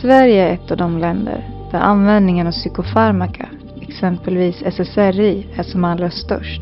Sverige 0.00 0.48
är 0.48 0.54
ett 0.54 0.70
av 0.70 0.76
de 0.76 0.98
länder 0.98 1.44
där 1.70 1.78
användningen 1.78 2.46
av 2.46 2.50
psykofarmaka, 2.52 3.48
exempelvis 3.80 4.62
SSRI, 4.62 5.46
är 5.56 5.62
som 5.62 5.84
allra 5.84 6.10
störst. 6.10 6.60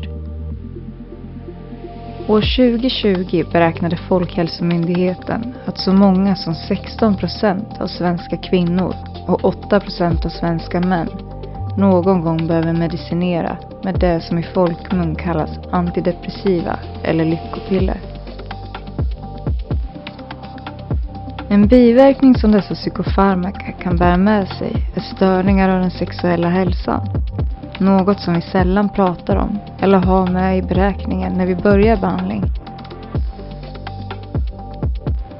År 2.27 2.41
2020 2.41 3.43
beräknade 3.51 3.97
Folkhälsomyndigheten 3.97 5.53
att 5.65 5.77
så 5.77 5.93
många 5.93 6.35
som 6.35 6.55
16 6.55 7.17
procent 7.17 7.67
av 7.79 7.87
svenska 7.87 8.37
kvinnor 8.37 8.93
och 9.27 9.45
8 9.45 9.79
procent 9.79 10.25
av 10.25 10.29
svenska 10.29 10.79
män 10.79 11.09
någon 11.77 12.21
gång 12.21 12.47
behöver 12.47 12.73
medicinera 12.73 13.57
med 13.83 13.99
det 13.99 14.21
som 14.21 14.37
i 14.37 14.43
folkmun 14.43 15.15
kallas 15.15 15.59
antidepressiva 15.71 16.79
eller 17.03 17.25
lyckopiller. 17.25 17.99
En 21.55 21.67
biverkning 21.67 22.35
som 22.35 22.51
dessa 22.51 22.73
psykofarmaka 22.73 23.71
kan 23.71 23.97
bära 23.97 24.17
med 24.17 24.47
sig 24.47 24.75
är 24.95 25.01
störningar 25.01 25.69
av 25.69 25.81
den 25.81 25.91
sexuella 25.91 26.49
hälsan. 26.49 27.09
Något 27.79 28.19
som 28.19 28.33
vi 28.33 28.41
sällan 28.41 28.89
pratar 28.89 29.35
om 29.35 29.59
eller 29.79 29.97
har 29.97 30.27
med 30.27 30.57
i 30.57 30.61
beräkningen 30.61 31.33
när 31.33 31.45
vi 31.45 31.55
börjar 31.55 31.97
behandling. 31.97 32.43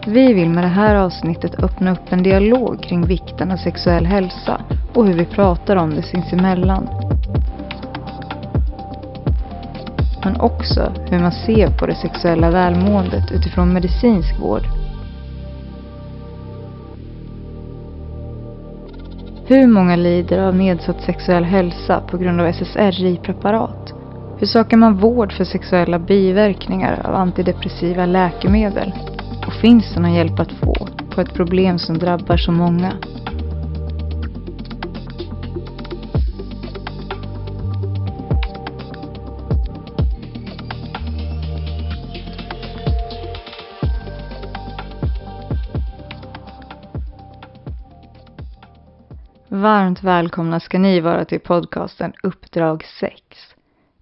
Vi 0.07 0.33
vill 0.33 0.49
med 0.49 0.63
det 0.63 0.67
här 0.67 0.95
avsnittet 0.95 1.63
öppna 1.63 1.91
upp 1.91 2.13
en 2.13 2.23
dialog 2.23 2.83
kring 2.83 3.05
vikten 3.05 3.51
av 3.51 3.57
sexuell 3.57 4.05
hälsa 4.05 4.61
och 4.93 5.05
hur 5.05 5.13
vi 5.13 5.25
pratar 5.25 5.75
om 5.75 5.95
det 5.95 6.03
sinsemellan. 6.03 6.89
Men 10.23 10.39
också 10.39 10.93
hur 11.09 11.19
man 11.19 11.31
ser 11.31 11.77
på 11.77 11.85
det 11.85 11.95
sexuella 11.95 12.51
välmåendet 12.51 13.31
utifrån 13.31 13.73
medicinsk 13.73 14.39
vård. 14.39 14.84
Hur 19.47 19.67
många 19.67 19.95
lider 19.95 20.39
av 20.39 20.55
nedsatt 20.55 21.01
sexuell 21.01 21.43
hälsa 21.43 22.01
på 22.01 22.17
grund 22.17 22.41
av 22.41 22.47
SSRI-preparat? 22.47 23.93
Hur 24.39 24.47
söker 24.47 24.77
man 24.77 24.97
vård 24.97 25.33
för 25.33 25.43
sexuella 25.43 25.99
biverkningar 25.99 27.01
av 27.03 27.15
antidepressiva 27.15 28.05
läkemedel? 28.05 28.93
Och 29.47 29.53
finns 29.53 29.93
det 29.93 29.99
någon 29.99 30.13
hjälp 30.13 30.39
att 30.39 30.51
få 30.51 30.87
på 31.15 31.21
ett 31.21 31.33
problem 31.33 31.79
som 31.79 31.97
drabbar 31.97 32.37
så 32.37 32.51
många? 32.51 32.91
Varmt 49.65 50.03
välkomna 50.03 50.59
ska 50.59 50.79
ni 50.79 50.99
vara 50.99 51.25
till 51.25 51.39
podcasten 51.39 52.13
Uppdrag 52.23 52.83
6. 52.99 53.15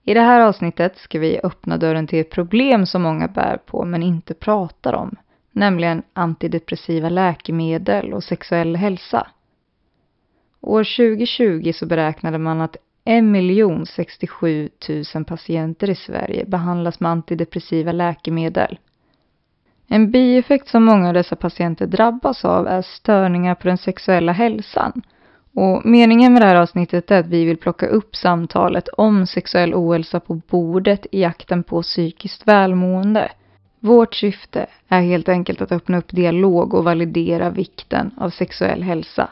I 0.04 0.14
det 0.14 0.22
här 0.22 0.40
avsnittet 0.40 0.98
ska 0.98 1.20
vi 1.20 1.40
öppna 1.44 1.78
dörren 1.78 2.08
till 2.08 2.20
ett 2.20 2.30
problem 2.30 2.86
som 2.86 3.02
många 3.02 3.28
bär 3.28 3.58
på 3.58 3.86
men 3.86 4.04
inte 4.04 4.34
pratar 4.34 4.94
om, 4.94 5.16
nämligen 5.52 6.04
antidepressiva 6.14 7.10
läkemedel 7.10 8.14
och 8.14 8.24
sexuell 8.24 8.76
hälsa. 8.76 9.28
År 10.62 10.84
2020 10.84 11.72
så 11.74 11.86
beräknade 11.86 12.38
man 12.38 12.62
att 12.62 12.78
1 13.06 13.88
067 13.88 14.70
000 15.16 15.26
patienter 15.26 15.90
i 15.90 15.96
Sverige 15.96 16.46
behandlas 16.46 17.00
med 17.00 17.12
antidepressiva 17.12 17.92
läkemedel. 17.92 18.80
En 19.88 20.12
bieffekt 20.12 20.68
som 20.68 20.84
många 20.84 21.08
av 21.08 21.14
dessa 21.14 21.36
patienter 21.36 21.88
drabbas 21.88 22.46
av 22.46 22.68
är 22.68 22.82
störningar 22.82 23.56
på 23.56 23.68
den 23.68 23.78
sexuella 23.78 24.32
hälsan 24.32 25.02
och 25.56 25.86
meningen 25.86 26.34
med 26.34 26.42
det 26.42 26.46
här 26.46 26.56
avsnittet 26.56 27.12
är 27.12 27.20
att 27.20 27.28
vi 27.28 27.46
vill 27.46 27.58
plocka 27.58 27.88
upp 27.88 28.16
samtalet 28.16 28.88
om 28.88 29.28
sexuell 29.28 29.74
ohälsa 29.74 30.20
på 30.20 30.42
bordet 30.50 31.06
i 31.12 31.22
jakten 31.22 31.64
på 31.64 31.82
psykiskt 31.82 32.48
välmående. 32.48 33.32
Vårt 33.80 34.16
syfte 34.16 34.66
är 34.88 35.02
helt 35.02 35.30
enkelt 35.30 35.62
att 35.62 35.72
öppna 35.72 35.98
upp 35.98 36.12
dialog 36.12 36.74
och 36.74 36.84
validera 36.84 37.50
vikten 37.50 38.12
av 38.18 38.30
sexuell 38.30 38.84
hälsa. 38.84 39.30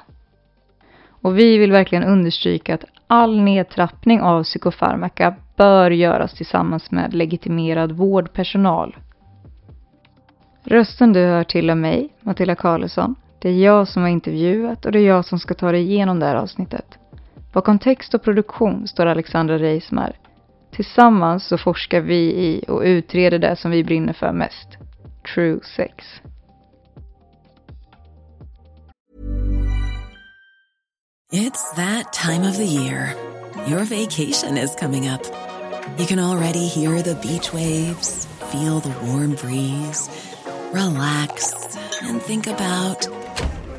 Och 1.21 1.37
vi 1.37 1.57
vill 1.57 1.71
verkligen 1.71 2.03
understryka 2.03 2.75
att 2.75 2.85
all 3.07 3.41
nedtrappning 3.41 4.21
av 4.21 4.43
psykofarmaka 4.43 5.35
bör 5.55 5.91
göras 5.91 6.33
tillsammans 6.33 6.91
med 6.91 7.13
legitimerad 7.13 7.91
vårdpersonal. 7.91 8.97
Rösten 10.63 11.13
du 11.13 11.19
hör 11.19 11.43
till 11.43 11.69
av 11.69 11.77
mig, 11.77 12.09
Matilda 12.21 12.55
Karlsson, 12.55 13.15
det 13.41 13.49
är 13.49 13.63
jag 13.63 13.87
som 13.87 14.01
har 14.01 14.09
intervjuat 14.09 14.85
och 14.85 14.91
det 14.91 14.99
är 14.99 15.07
jag 15.07 15.25
som 15.25 15.39
ska 15.39 15.53
ta 15.53 15.71
dig 15.71 15.81
igenom 15.81 16.19
det 16.19 16.25
här 16.25 16.35
avsnittet. 16.35 16.85
Bakom 17.53 17.79
text 17.79 18.13
och 18.13 18.23
produktion 18.23 18.87
står 18.87 19.05
Alexandra 19.05 19.57
Reismar. 19.59 20.15
Tillsammans 20.71 21.47
så 21.47 21.57
forskar 21.57 22.01
vi 22.01 22.15
i 22.15 22.65
och 22.67 22.81
utreder 22.81 23.39
det 23.39 23.55
som 23.55 23.71
vi 23.71 23.83
brinner 23.83 24.13
för 24.13 24.31
mest. 24.31 24.67
True 25.35 25.59
sex. 25.75 26.05
It's 31.33 31.75
that 31.75 32.13
time 32.13 32.49
of 32.49 32.57
the 32.57 32.65
year. 32.65 33.15
Your 33.67 33.83
vacation 33.83 34.57
is 34.57 34.75
coming 34.75 35.09
up. 35.09 35.21
You 35.97 36.05
can 36.05 36.19
already 36.19 36.67
hear 36.67 37.01
the 37.01 37.15
beach 37.15 37.53
waves, 37.53 38.27
feel 38.51 38.79
the 38.79 38.93
warm 39.05 39.35
breeze, 39.35 40.09
relax 40.73 41.53
and 42.03 42.21
think 42.21 42.47
about 42.47 43.20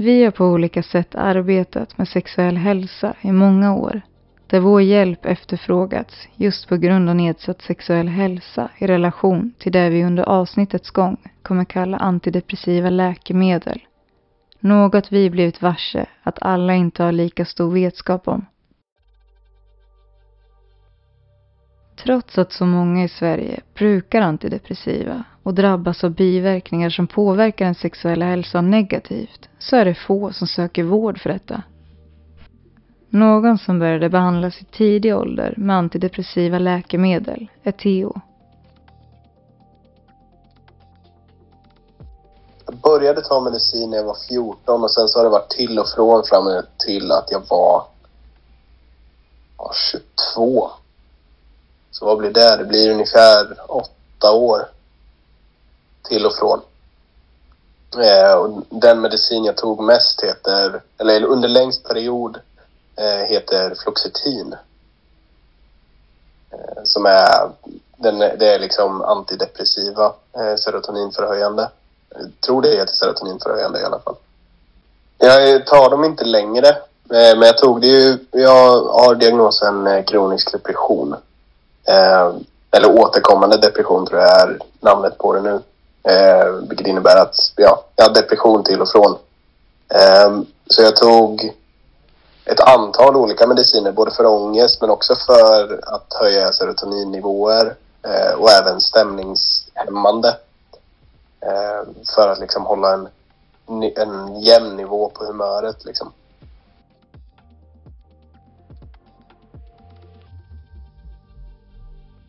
Vi 0.00 0.24
har 0.24 0.30
på 0.30 0.44
olika 0.46 0.82
sätt 0.82 1.14
arbetat 1.14 1.98
med 1.98 2.08
sexuell 2.08 2.56
hälsa 2.56 3.14
i 3.20 3.32
många 3.32 3.74
år. 3.74 4.00
Där 4.46 4.60
vår 4.60 4.82
hjälp 4.82 5.26
efterfrågats 5.26 6.28
just 6.36 6.68
på 6.68 6.76
grund 6.76 7.08
av 7.08 7.16
nedsatt 7.16 7.62
sexuell 7.62 8.08
hälsa 8.08 8.70
i 8.78 8.86
relation 8.86 9.52
till 9.58 9.72
det 9.72 9.90
vi 9.90 10.04
under 10.04 10.22
avsnittets 10.22 10.90
gång 10.90 11.16
kommer 11.42 11.64
kalla 11.64 11.96
antidepressiva 11.96 12.90
läkemedel. 12.90 13.80
Något 14.60 15.12
vi 15.12 15.30
blivit 15.30 15.62
varse 15.62 16.06
att 16.22 16.42
alla 16.42 16.74
inte 16.74 17.02
har 17.02 17.12
lika 17.12 17.44
stor 17.44 17.72
vetskap 17.72 18.28
om. 18.28 18.46
Trots 22.02 22.38
att 22.38 22.52
så 22.52 22.66
många 22.66 23.04
i 23.04 23.08
Sverige 23.08 23.60
brukar 23.74 24.20
antidepressiva 24.20 25.24
och 25.42 25.54
drabbas 25.54 26.04
av 26.04 26.10
biverkningar 26.10 26.90
som 26.90 27.06
påverkar 27.06 27.64
den 27.64 27.74
sexuella 27.74 28.26
hälsan 28.26 28.70
negativt 28.70 29.48
så 29.58 29.76
är 29.76 29.84
det 29.84 29.94
få 29.94 30.32
som 30.32 30.46
söker 30.46 30.82
vård 30.82 31.20
för 31.20 31.30
detta. 31.30 31.62
Någon 33.10 33.58
som 33.58 33.78
började 33.78 34.08
behandlas 34.08 34.60
i 34.60 34.64
tidig 34.64 35.16
ålder 35.16 35.54
med 35.56 35.76
antidepressiva 35.76 36.58
läkemedel 36.58 37.50
är 37.62 37.72
Theo. 37.72 38.20
Jag 42.66 42.76
började 42.76 43.20
ta 43.20 43.40
medicin 43.40 43.90
när 43.90 43.96
jag 43.96 44.04
var 44.04 44.16
14 44.28 44.82
och 44.82 44.90
sen 44.90 45.08
så 45.08 45.18
har 45.18 45.24
det 45.24 45.30
varit 45.30 45.50
till 45.50 45.78
och 45.78 45.88
från 45.88 46.22
fram 46.24 46.62
till 46.86 47.12
att 47.12 47.28
jag 47.30 47.42
var 47.48 47.84
22. 50.34 50.70
Så 51.98 52.06
vad 52.06 52.18
blir 52.18 52.30
det? 52.30 52.56
Det 52.56 52.64
blir 52.64 52.90
ungefär 52.90 53.56
åtta 53.68 54.32
år 54.32 54.68
till 56.08 56.26
och 56.26 56.34
från. 56.34 56.60
Eh, 58.04 58.32
och 58.32 58.62
den 58.68 59.00
medicin 59.00 59.44
jag 59.44 59.56
tog 59.56 59.84
mest 59.84 60.22
heter, 60.22 60.82
eller 60.98 61.24
under 61.24 61.48
längst 61.48 61.88
period, 61.88 62.38
eh, 62.96 63.28
heter 63.28 63.74
Fluoxetin. 63.74 64.54
Eh, 66.50 66.82
som 66.84 67.06
är, 67.06 67.50
den, 67.96 68.18
det 68.18 68.54
är 68.54 68.58
liksom 68.58 69.02
antidepressiva, 69.02 70.12
eh, 70.32 70.56
serotoninförhöjande. 70.56 71.70
Jag 72.10 72.40
tror 72.40 72.62
det 72.62 72.76
heter 72.76 72.94
serotoninförhöjande 72.94 73.80
i 73.80 73.84
alla 73.84 73.98
fall. 73.98 74.16
Jag 75.18 75.66
tar 75.66 75.90
dem 75.90 76.04
inte 76.04 76.24
längre, 76.24 76.68
eh, 77.10 77.38
men 77.38 77.42
jag 77.42 77.58
tog 77.58 77.80
det 77.80 77.86
ju, 77.86 78.18
jag 78.30 78.82
har 78.82 79.14
diagnosen 79.14 79.86
eh, 79.86 80.04
kronisk 80.04 80.52
depression. 80.52 81.16
Eh, 81.88 82.34
eller 82.70 82.90
återkommande 82.90 83.56
depression 83.56 84.06
tror 84.06 84.20
jag 84.20 84.40
är 84.40 84.58
namnet 84.80 85.18
på 85.18 85.32
det 85.32 85.40
nu. 85.40 85.60
Eh, 86.02 86.52
vilket 86.68 86.86
innebär 86.86 87.16
att 87.16 87.36
ja, 87.56 87.84
jag 87.96 88.04
har 88.04 88.14
depression 88.14 88.64
till 88.64 88.80
och 88.80 88.88
från. 88.88 89.16
Eh, 89.94 90.40
så 90.66 90.82
jag 90.82 90.96
tog 90.96 91.54
ett 92.44 92.60
antal 92.60 93.16
olika 93.16 93.46
mediciner, 93.46 93.92
både 93.92 94.10
för 94.10 94.26
ångest 94.26 94.80
men 94.80 94.90
också 94.90 95.14
för 95.26 95.80
att 95.82 96.14
höja 96.20 96.52
serotoninnivåer 96.52 97.74
eh, 98.02 98.32
och 98.38 98.50
även 98.50 98.80
stämningshämmande. 98.80 100.28
Eh, 101.40 101.88
för 102.14 102.28
att 102.28 102.38
liksom 102.38 102.66
hålla 102.66 102.92
en, 102.92 103.08
en 103.96 104.40
jämn 104.40 104.76
nivå 104.76 105.08
på 105.14 105.24
humöret 105.24 105.84
liksom. 105.84 106.12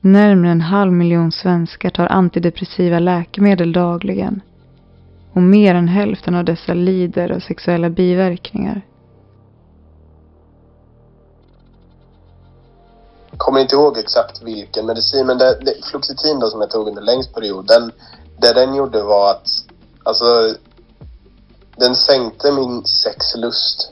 Närmare 0.01 0.51
en 0.51 0.62
halv 0.62 0.92
miljon 0.92 1.31
svenskar 1.31 1.90
tar 1.90 2.07
antidepressiva 2.07 3.00
läkemedel 3.00 3.74
dagligen. 3.74 4.42
Och 5.34 5.42
mer 5.42 5.75
än 5.75 5.88
hälften 5.88 6.36
av 6.36 6.46
dessa 6.46 6.74
lider 6.74 7.31
av 7.31 7.40
sexuella 7.40 7.90
biverkningar. 7.90 8.81
kommer 13.40 13.60
inte 13.60 13.75
ihåg 13.75 13.98
exakt 13.98 14.42
vilken 14.42 14.86
medicin, 14.86 15.28
men 15.28 15.38
det, 15.38 15.60
det, 15.62 15.86
Fluoxetin 15.86 16.40
då 16.40 16.50
som 16.50 16.62
jag 16.62 16.69
tog 16.69 16.88
under 16.88 17.02
längst 17.02 17.34
period, 17.34 17.68
den, 17.68 17.92
det 18.38 18.54
den 18.54 18.75
gjorde 18.75 19.04
var 19.04 19.31
att, 19.31 19.48
alltså, 20.04 20.56
den 21.75 21.95
sänkte 21.95 22.52
min 22.52 22.86
sexlust 22.86 23.92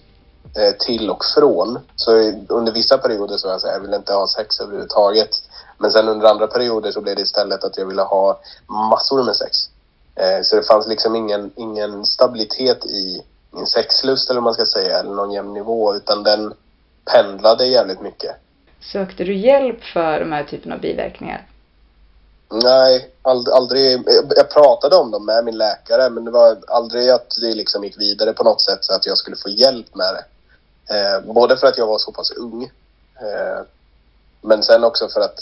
eh, 0.58 0.86
till 0.86 1.10
och 1.10 1.24
från. 1.36 1.80
Så 1.96 2.12
under 2.50 2.72
vissa 2.72 2.98
perioder 2.98 3.38
så 3.38 3.48
var 3.48 3.54
jag 3.54 3.62
så 3.62 3.68
här, 3.68 3.74
jag 3.74 3.82
ville 3.82 3.96
inte 3.96 4.14
ha 4.14 4.28
sex 4.28 4.60
överhuvudtaget. 4.60 5.30
Men 5.78 5.92
sen 5.92 6.10
under 6.10 6.28
andra 6.28 6.48
perioder 6.48 6.92
så 6.92 7.02
blev 7.02 7.16
det 7.16 7.22
istället 7.22 7.64
att 7.64 7.78
jag 7.78 7.86
ville 7.86 8.02
ha 8.02 8.40
massor 8.68 9.24
med 9.24 9.36
sex. 9.36 9.58
Eh, 10.16 10.42
så 10.44 10.56
det 10.56 10.64
fanns 10.64 10.88
liksom 10.88 11.16
ingen, 11.16 11.52
ingen 11.56 12.06
stabilitet 12.06 12.86
i 12.86 13.22
min 13.52 13.68
sexlust 13.68 14.30
eller 14.30 14.42
vad 14.42 14.44
man 14.44 14.54
ska 14.54 14.66
säga, 14.66 15.00
eller 15.00 15.16
någon 15.16 15.32
jämn 15.32 15.54
nivå, 15.54 15.96
utan 15.96 16.24
den 16.24 16.54
pendlade 17.06 17.66
jävligt 17.66 18.02
mycket. 18.02 18.36
Sökte 18.92 19.24
du 19.24 19.36
hjälp 19.36 19.84
för 19.84 20.20
de 20.20 20.32
här 20.32 20.44
typen 20.44 20.72
av 20.72 20.80
biverkningar? 20.80 21.48
Nej, 22.50 23.10
aldrig, 23.22 23.56
aldrig. 23.56 24.04
Jag 24.36 24.50
pratade 24.50 24.96
om 24.96 25.12
dem 25.12 25.26
med 25.26 25.46
min 25.46 25.58
läkare 25.58 26.10
men 26.10 26.26
det 26.26 26.32
var 26.32 26.58
aldrig 26.68 27.10
att 27.10 27.30
det 27.42 27.56
liksom 27.56 27.84
gick 27.84 28.00
vidare 28.00 28.34
på 28.34 28.44
något 28.44 28.62
sätt 28.62 28.80
så 28.82 28.94
att 28.94 29.06
jag 29.06 29.18
skulle 29.18 29.38
få 29.38 29.50
hjälp 29.50 29.96
med 29.96 30.14
det. 30.14 30.26
Eh, 30.96 31.34
både 31.34 31.58
för 31.58 31.68
att 31.68 31.78
jag 31.78 31.88
var 31.88 31.98
så 31.98 32.12
pass 32.12 32.32
ung 32.32 32.64
eh, 33.20 33.66
men 34.42 34.64
sen 34.64 34.84
också 34.84 35.08
för 35.08 35.22
att 35.22 35.40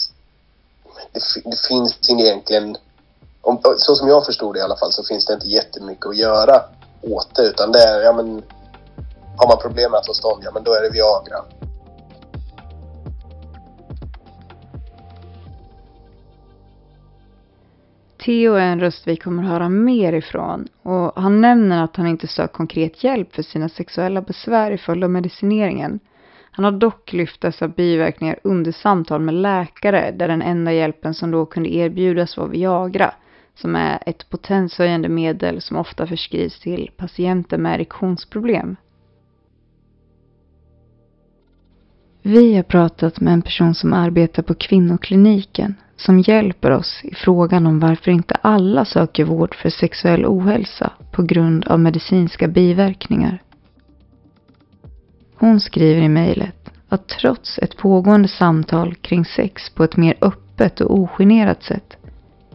det, 1.12 1.20
det 1.50 1.60
finns 1.68 2.10
egentligen, 2.10 2.76
om, 3.40 3.60
så 3.76 3.94
som 3.94 4.08
jag 4.08 4.26
förstod 4.26 4.54
det 4.54 4.58
i 4.58 4.62
alla 4.62 4.76
fall, 4.76 4.92
så 4.92 5.04
finns 5.04 5.26
det 5.26 5.34
inte 5.34 5.46
jättemycket 5.46 6.06
att 6.06 6.16
göra 6.16 6.62
åt 7.02 7.34
det 7.34 7.42
utan 7.42 7.72
det 7.72 7.78
är, 7.78 8.00
ja 8.00 8.12
men 8.12 8.42
har 9.36 9.48
man 9.48 9.58
problem 9.62 9.90
med 9.90 9.98
att 9.98 10.06
få 10.06 10.14
stånd, 10.14 10.42
ja 10.44 10.50
men 10.54 10.64
då 10.64 10.72
är 10.72 10.82
det 10.82 10.90
Viagra. 10.90 11.44
Theo 18.26 18.54
är 18.54 18.60
en 18.60 18.80
röst 18.80 19.06
vi 19.06 19.16
kommer 19.16 19.42
att 19.42 19.48
höra 19.48 19.68
mer 19.68 20.12
ifrån 20.12 20.68
och 20.82 21.22
han 21.22 21.40
nämner 21.40 21.84
att 21.84 21.96
han 21.96 22.06
inte 22.06 22.26
sökt 22.26 22.54
konkret 22.54 23.04
hjälp 23.04 23.34
för 23.34 23.42
sina 23.42 23.68
sexuella 23.68 24.20
besvär 24.20 24.70
i 24.70 24.78
följd 24.78 25.04
av 25.04 25.10
medicineringen. 25.10 26.00
Han 26.56 26.64
har 26.64 26.72
dock 26.72 27.12
lyft 27.12 27.40
dessa 27.40 27.68
biverkningar 27.68 28.38
under 28.42 28.72
samtal 28.72 29.20
med 29.20 29.34
läkare 29.34 30.10
där 30.10 30.28
den 30.28 30.42
enda 30.42 30.72
hjälpen 30.72 31.14
som 31.14 31.30
då 31.30 31.46
kunde 31.46 31.74
erbjudas 31.74 32.36
var 32.36 32.48
Viagra 32.48 33.14
som 33.54 33.76
är 33.76 33.98
ett 34.06 34.30
potenshöjande 34.30 35.08
medel 35.08 35.60
som 35.60 35.76
ofta 35.76 36.06
förskrivs 36.06 36.60
till 36.60 36.90
patienter 36.96 37.58
med 37.58 37.74
erektionsproblem. 37.74 38.76
Vi 42.22 42.56
har 42.56 42.62
pratat 42.62 43.20
med 43.20 43.32
en 43.32 43.42
person 43.42 43.74
som 43.74 43.92
arbetar 43.92 44.42
på 44.42 44.54
kvinnokliniken 44.54 45.74
som 45.96 46.20
hjälper 46.20 46.70
oss 46.70 47.00
i 47.04 47.14
frågan 47.14 47.66
om 47.66 47.80
varför 47.80 48.10
inte 48.10 48.34
alla 48.34 48.84
söker 48.84 49.24
vård 49.24 49.54
för 49.54 49.70
sexuell 49.70 50.26
ohälsa 50.26 50.92
på 51.12 51.22
grund 51.22 51.66
av 51.66 51.80
medicinska 51.80 52.48
biverkningar. 52.48 53.42
Hon 55.38 55.60
skriver 55.60 56.02
i 56.02 56.08
mejlet 56.08 56.70
att 56.88 57.08
trots 57.08 57.58
ett 57.58 57.76
pågående 57.76 58.28
samtal 58.28 58.94
kring 58.94 59.24
sex 59.24 59.70
på 59.70 59.84
ett 59.84 59.96
mer 59.96 60.14
öppet 60.20 60.80
och 60.80 60.94
ogenerat 60.94 61.62
sätt 61.62 61.96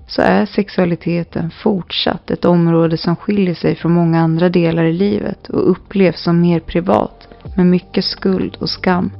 så 0.07 0.21
är 0.21 0.45
sexualiteten 0.45 1.51
fortsatt 1.51 2.31
ett 2.31 2.45
område 2.45 2.97
som 2.97 3.15
skiljer 3.15 3.55
sig 3.55 3.75
från 3.75 3.93
många 3.93 4.19
andra 4.19 4.49
delar 4.49 4.83
i 4.83 4.93
livet 4.93 5.49
och 5.49 5.71
upplevs 5.71 6.23
som 6.23 6.41
mer 6.41 6.59
privat 6.59 7.27
med 7.57 7.65
mycket 7.65 8.05
skuld 8.05 8.55
och 8.55 8.69
skam. 8.69 9.11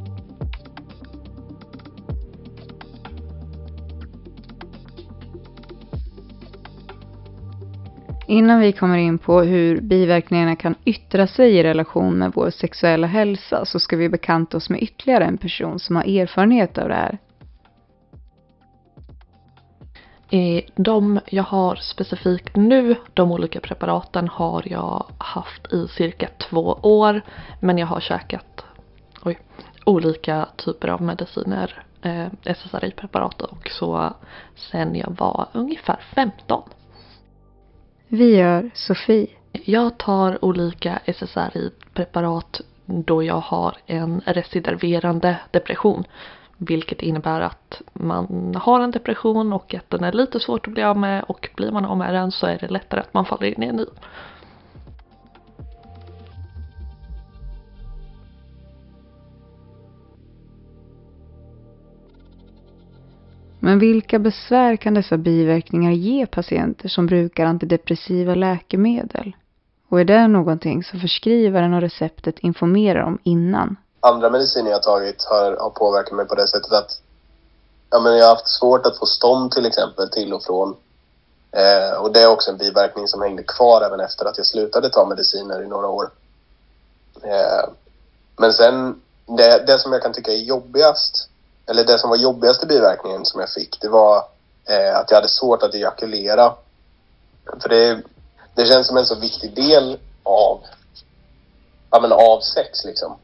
Innan 8.31 8.59
vi 8.59 8.71
kommer 8.71 8.97
in 8.97 9.17
på 9.17 9.41
hur 9.41 9.81
biverkningarna 9.81 10.55
kan 10.55 10.75
yttra 10.85 11.27
sig 11.27 11.57
i 11.57 11.63
relation 11.63 12.17
med 12.17 12.31
vår 12.35 12.49
sexuella 12.49 13.07
hälsa 13.07 13.65
så 13.65 13.79
ska 13.79 13.97
vi 13.97 14.09
bekanta 14.09 14.57
oss 14.57 14.69
med 14.69 14.83
ytterligare 14.83 15.25
en 15.25 15.37
person 15.37 15.79
som 15.79 15.95
har 15.95 16.03
erfarenhet 16.03 16.77
av 16.77 16.89
det 16.89 16.95
här. 16.95 17.17
De 20.75 21.19
jag 21.29 21.43
har 21.43 21.75
specifikt 21.75 22.55
nu, 22.55 22.95
de 23.13 23.31
olika 23.31 23.59
preparaten 23.59 24.27
har 24.27 24.63
jag 24.65 25.05
haft 25.17 25.73
i 25.73 25.87
cirka 25.87 26.27
två 26.37 26.79
år. 26.81 27.21
Men 27.59 27.77
jag 27.77 27.87
har 27.87 27.99
käkat 27.99 28.65
oj, 29.23 29.39
olika 29.85 30.47
typer 30.57 30.87
av 30.87 31.01
mediciner, 31.01 31.83
eh, 32.01 32.27
SSRI-preparat 32.43 33.41
och 33.41 33.69
så 33.71 34.13
sen 34.55 34.95
jag 34.95 35.15
var 35.17 35.47
ungefär 35.53 35.99
15. 36.15 36.63
Vi 38.13 38.35
gör 38.35 38.69
Sofie. 38.73 39.27
Jag 39.51 39.97
tar 39.97 40.45
olika 40.45 40.99
SSRI-preparat 41.05 42.61
då 42.85 43.23
jag 43.23 43.39
har 43.39 43.77
en 43.85 44.21
residerverande 44.25 45.39
depression. 45.51 46.03
Vilket 46.57 47.01
innebär 47.01 47.41
att 47.41 47.81
man 47.93 48.55
har 48.55 48.79
en 48.79 48.91
depression 48.91 49.53
och 49.53 49.73
att 49.73 49.89
den 49.89 50.03
är 50.03 50.11
lite 50.11 50.39
svårt 50.39 50.67
att 50.67 50.73
bli 50.73 50.83
av 50.83 50.97
med 50.97 51.23
och 51.23 51.49
blir 51.55 51.71
man 51.71 51.85
av 51.85 51.97
med 51.97 52.13
den 52.13 52.31
så 52.31 52.47
är 52.47 52.57
det 52.57 52.67
lättare 52.67 52.99
att 52.99 53.13
man 53.13 53.25
faller 53.25 53.47
in 53.47 53.63
i 53.63 53.67
en 53.67 53.75
ny. 53.75 53.85
Men 63.63 63.79
vilka 63.79 64.19
besvär 64.19 64.75
kan 64.75 64.93
dessa 64.93 65.17
biverkningar 65.17 65.91
ge 65.91 66.25
patienter 66.25 66.89
som 66.89 67.05
brukar 67.05 67.45
antidepressiva 67.45 68.35
läkemedel? 68.35 69.35
Och 69.89 69.99
är 69.99 70.05
det 70.05 70.27
någonting 70.27 70.83
som 70.83 70.99
förskrivaren 70.99 71.73
och 71.73 71.81
receptet 71.81 72.39
informerar 72.39 73.01
om 73.01 73.19
innan? 73.23 73.75
Andra 73.99 74.29
mediciner 74.29 74.71
jag 74.71 74.83
tagit 74.83 75.23
har, 75.29 75.57
har 75.57 75.69
påverkat 75.69 76.13
mig 76.13 76.27
på 76.27 76.35
det 76.35 76.47
sättet 76.47 76.71
att 76.71 77.01
ja, 77.89 77.99
men 77.99 78.17
jag 78.17 78.25
har 78.25 78.35
haft 78.35 78.47
svårt 78.47 78.85
att 78.85 78.97
få 78.97 79.05
stånd 79.05 79.51
till 79.51 79.65
exempel 79.65 80.09
till 80.09 80.33
och 80.33 80.43
från. 80.43 80.75
Eh, 81.51 82.01
och 82.01 82.13
det 82.13 82.19
är 82.19 82.29
också 82.29 82.51
en 82.51 82.57
biverkning 82.57 83.07
som 83.07 83.21
hängde 83.21 83.43
kvar 83.43 83.81
även 83.81 83.99
efter 83.99 84.25
att 84.25 84.37
jag 84.37 84.45
slutade 84.45 84.89
ta 84.89 85.05
mediciner 85.05 85.63
i 85.63 85.67
några 85.67 85.87
år. 85.87 86.11
Eh, 87.23 87.69
men 88.37 88.53
sen 88.53 89.01
det, 89.25 89.63
det 89.67 89.79
som 89.79 89.91
jag 89.91 90.01
kan 90.01 90.13
tycka 90.13 90.31
är 90.31 90.37
jobbigast, 90.37 91.30
eller 91.69 91.83
det 91.83 91.99
som 91.99 92.09
var 92.09 92.17
jobbigaste 92.17 92.65
biverkningen 92.65 93.25
som 93.25 93.39
jag 93.39 93.49
fick, 93.49 93.81
det 93.81 93.89
var 93.89 94.17
eh, 94.69 94.99
att 94.99 95.11
jag 95.11 95.17
hade 95.17 95.29
svårt 95.29 95.63
att 95.63 95.73
ejakulera. 95.73 96.53
För 97.61 97.69
det, 97.69 98.01
det 98.55 98.65
känns 98.65 98.87
som 98.87 98.97
en 98.97 99.05
så 99.05 99.19
viktig 99.19 99.55
del 99.55 99.97
av, 100.23 100.59
ja, 101.89 101.99
men 101.99 102.11
av 102.11 102.39
sex 102.39 102.85
liksom. 102.85 103.17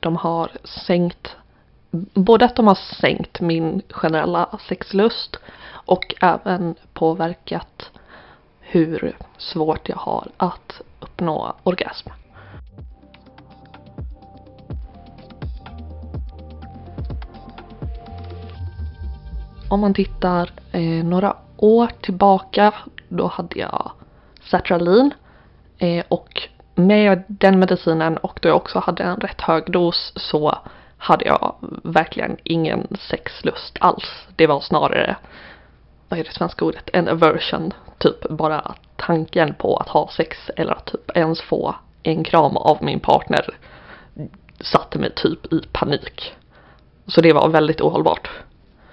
De 0.00 0.16
har 0.16 0.52
sänkt, 0.86 1.28
både 2.14 2.44
att 2.44 2.56
de 2.56 2.66
har 2.66 2.78
sänkt 3.00 3.40
min 3.40 3.82
generella 3.90 4.58
sexlust 4.68 5.36
och 5.86 6.14
även 6.20 6.74
påverkat 6.92 7.90
hur 8.60 9.18
svårt 9.38 9.88
jag 9.88 9.96
har 9.96 10.28
att 10.36 10.80
uppnå 11.00 11.56
orgasm. 11.62 12.08
Om 19.68 19.80
man 19.80 19.94
tittar 19.94 20.50
eh, 20.72 21.04
några 21.04 21.36
år 21.56 21.90
tillbaka 22.00 22.74
då 23.08 23.26
hade 23.26 23.58
jag 23.58 23.90
sertralin 24.50 25.14
eh, 25.78 26.04
och 26.08 26.42
med 26.74 27.22
den 27.28 27.58
medicinen 27.58 28.16
och 28.16 28.38
då 28.42 28.48
jag 28.48 28.56
också 28.56 28.78
hade 28.78 29.02
en 29.02 29.16
rätt 29.16 29.40
hög 29.40 29.72
dos 29.72 30.12
så 30.16 30.58
hade 30.98 31.24
jag 31.24 31.54
verkligen 31.84 32.36
ingen 32.42 32.86
sexlust 33.00 33.76
alls. 33.80 34.26
Det 34.36 34.46
var 34.46 34.60
snarare, 34.60 35.16
vad 36.08 36.18
är 36.18 36.24
det 36.24 36.32
svenska 36.32 36.64
ordet, 36.64 36.90
en 36.92 37.08
aversion. 37.08 37.72
Typ 37.98 38.28
bara 38.28 38.74
tanken 38.96 39.54
på 39.54 39.76
att 39.76 39.88
ha 39.88 40.08
sex 40.08 40.50
eller 40.56 40.72
att 40.72 40.86
typ 40.86 41.16
ens 41.16 41.40
få 41.40 41.74
en 42.02 42.24
kram 42.24 42.56
av 42.56 42.78
min 42.80 43.00
partner 43.00 43.56
satte 44.60 44.98
mig 44.98 45.12
typ 45.16 45.52
i 45.52 45.60
panik. 45.72 46.34
Så 47.06 47.20
det 47.20 47.32
var 47.32 47.48
väldigt 47.48 47.80
ohållbart. 47.80 48.30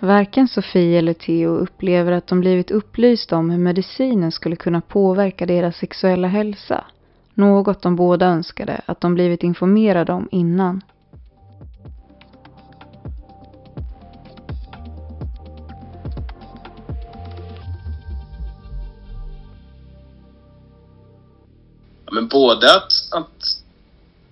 Varken 0.04 0.48
Sofie 0.48 0.98
eller 0.98 1.14
Theo 1.14 1.50
upplever 1.50 2.12
att 2.12 2.28
de 2.28 2.40
blivit 2.40 2.72
upplysta 2.72 3.38
om 3.38 3.50
hur 3.50 3.58
medicinen 3.58 4.32
skulle 4.32 4.56
kunna 4.56 4.82
påverka 4.82 5.46
deras 5.46 5.76
sexuella 5.76 6.28
hälsa. 6.28 6.86
Något 7.34 7.82
de 7.82 7.96
båda 7.96 8.26
önskade 8.26 8.82
att 8.86 9.02
de 9.02 9.14
blivit 9.14 9.44
informerade 9.44 10.14
om 10.14 10.28
innan. 10.32 10.82
Men 22.12 22.28
både 22.28 22.76
att, 22.76 22.92
att 23.12 23.63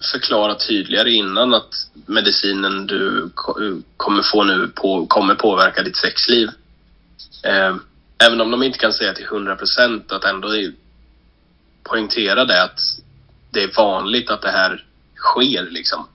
förklara 0.01 0.55
tydligare 0.55 1.11
innan 1.11 1.53
att 1.53 1.73
medicinen 2.05 2.87
du 2.87 3.23
eh, 3.23 3.77
kommer 3.97 4.23
få 4.23 4.43
nu 4.43 4.67
på, 4.67 5.05
kommer 5.05 5.35
påverka 5.35 5.83
ditt 5.83 5.97
sexliv. 5.97 6.49
Eh, 7.43 7.75
även 8.17 8.41
om 8.41 8.51
de 8.51 8.63
inte 8.63 8.79
kan 8.79 8.93
säga 8.93 9.13
till 9.13 9.25
100 9.25 9.55
procent 9.55 10.11
att 10.11 10.23
ändå 10.23 10.47
poängtera 11.83 12.45
det 12.45 12.63
att 12.63 12.79
det 13.51 13.63
är 13.63 13.71
vanligt 13.77 14.29
att 14.29 14.41
det 14.41 14.51
här 14.51 14.85
sker 15.15 15.69
liksom. 15.71 16.07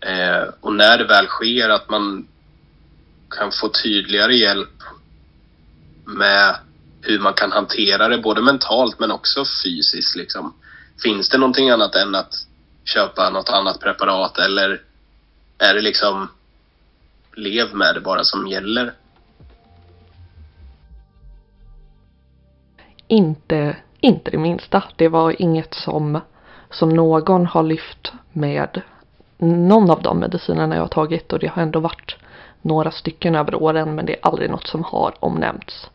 Eh, 0.00 0.48
och 0.60 0.74
när 0.74 0.98
det 0.98 1.04
väl 1.04 1.26
sker 1.26 1.68
att 1.68 1.90
man 1.90 2.28
kan 3.30 3.50
få 3.52 3.68
tydligare 3.68 4.36
hjälp 4.36 4.82
med 6.04 6.56
hur 7.00 7.18
man 7.18 7.34
kan 7.34 7.52
hantera 7.52 8.08
det 8.08 8.18
både 8.18 8.42
mentalt 8.42 8.98
men 8.98 9.10
också 9.10 9.44
fysiskt 9.64 10.16
liksom. 10.16 10.54
Finns 11.02 11.28
det 11.28 11.38
någonting 11.38 11.70
annat 11.70 11.94
än 11.94 12.14
att 12.14 12.34
köpa 12.84 13.30
något 13.30 13.48
annat 13.48 13.80
preparat 13.80 14.38
eller 14.38 14.82
är 15.58 15.74
det 15.74 15.80
liksom 15.80 16.28
lev 17.36 17.74
med 17.74 17.94
det 17.94 18.00
bara 18.00 18.24
som 18.24 18.46
gäller? 18.46 18.92
Inte, 23.06 23.76
inte 24.00 24.30
det 24.30 24.38
minsta. 24.38 24.84
Det 24.96 25.08
var 25.08 25.42
inget 25.42 25.74
som, 25.74 26.20
som 26.70 26.88
någon 26.88 27.46
har 27.46 27.62
lyft 27.62 28.12
med 28.32 28.82
någon 29.38 29.90
av 29.90 30.02
de 30.02 30.18
medicinerna 30.18 30.74
jag 30.74 30.82
har 30.82 30.88
tagit 30.88 31.32
och 31.32 31.38
det 31.38 31.46
har 31.46 31.62
ändå 31.62 31.80
varit 31.80 32.16
några 32.62 32.90
stycken 32.90 33.34
över 33.34 33.54
åren 33.54 33.94
men 33.94 34.06
det 34.06 34.12
är 34.12 34.26
aldrig 34.26 34.50
något 34.50 34.66
som 34.66 34.84
har 34.84 35.14
omnämnts. 35.20 35.90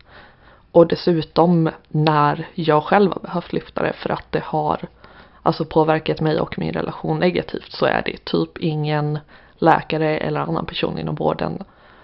Och 0.71 0.87
dessutom 0.87 1.69
när 1.87 2.47
jag 2.53 2.83
själv 2.83 3.11
har 3.13 3.19
behövt 3.19 3.53
lyfta 3.53 3.83
det 3.83 3.93
för 3.93 4.09
att 4.09 4.31
det 4.31 4.43
har 4.45 4.87
alltså 5.43 5.65
påverkat 5.65 6.21
mig 6.21 6.39
och 6.39 6.59
min 6.59 6.73
relation 6.73 7.19
negativt 7.19 7.71
så 7.71 7.85
är 7.85 8.01
det 8.05 8.25
typ 8.25 8.57
ingen 8.57 9.19
läkare 9.57 10.17
eller 10.17 10.39
annan 10.39 10.65
person 10.65 10.99
inom 10.99 11.15
vården 11.15 11.63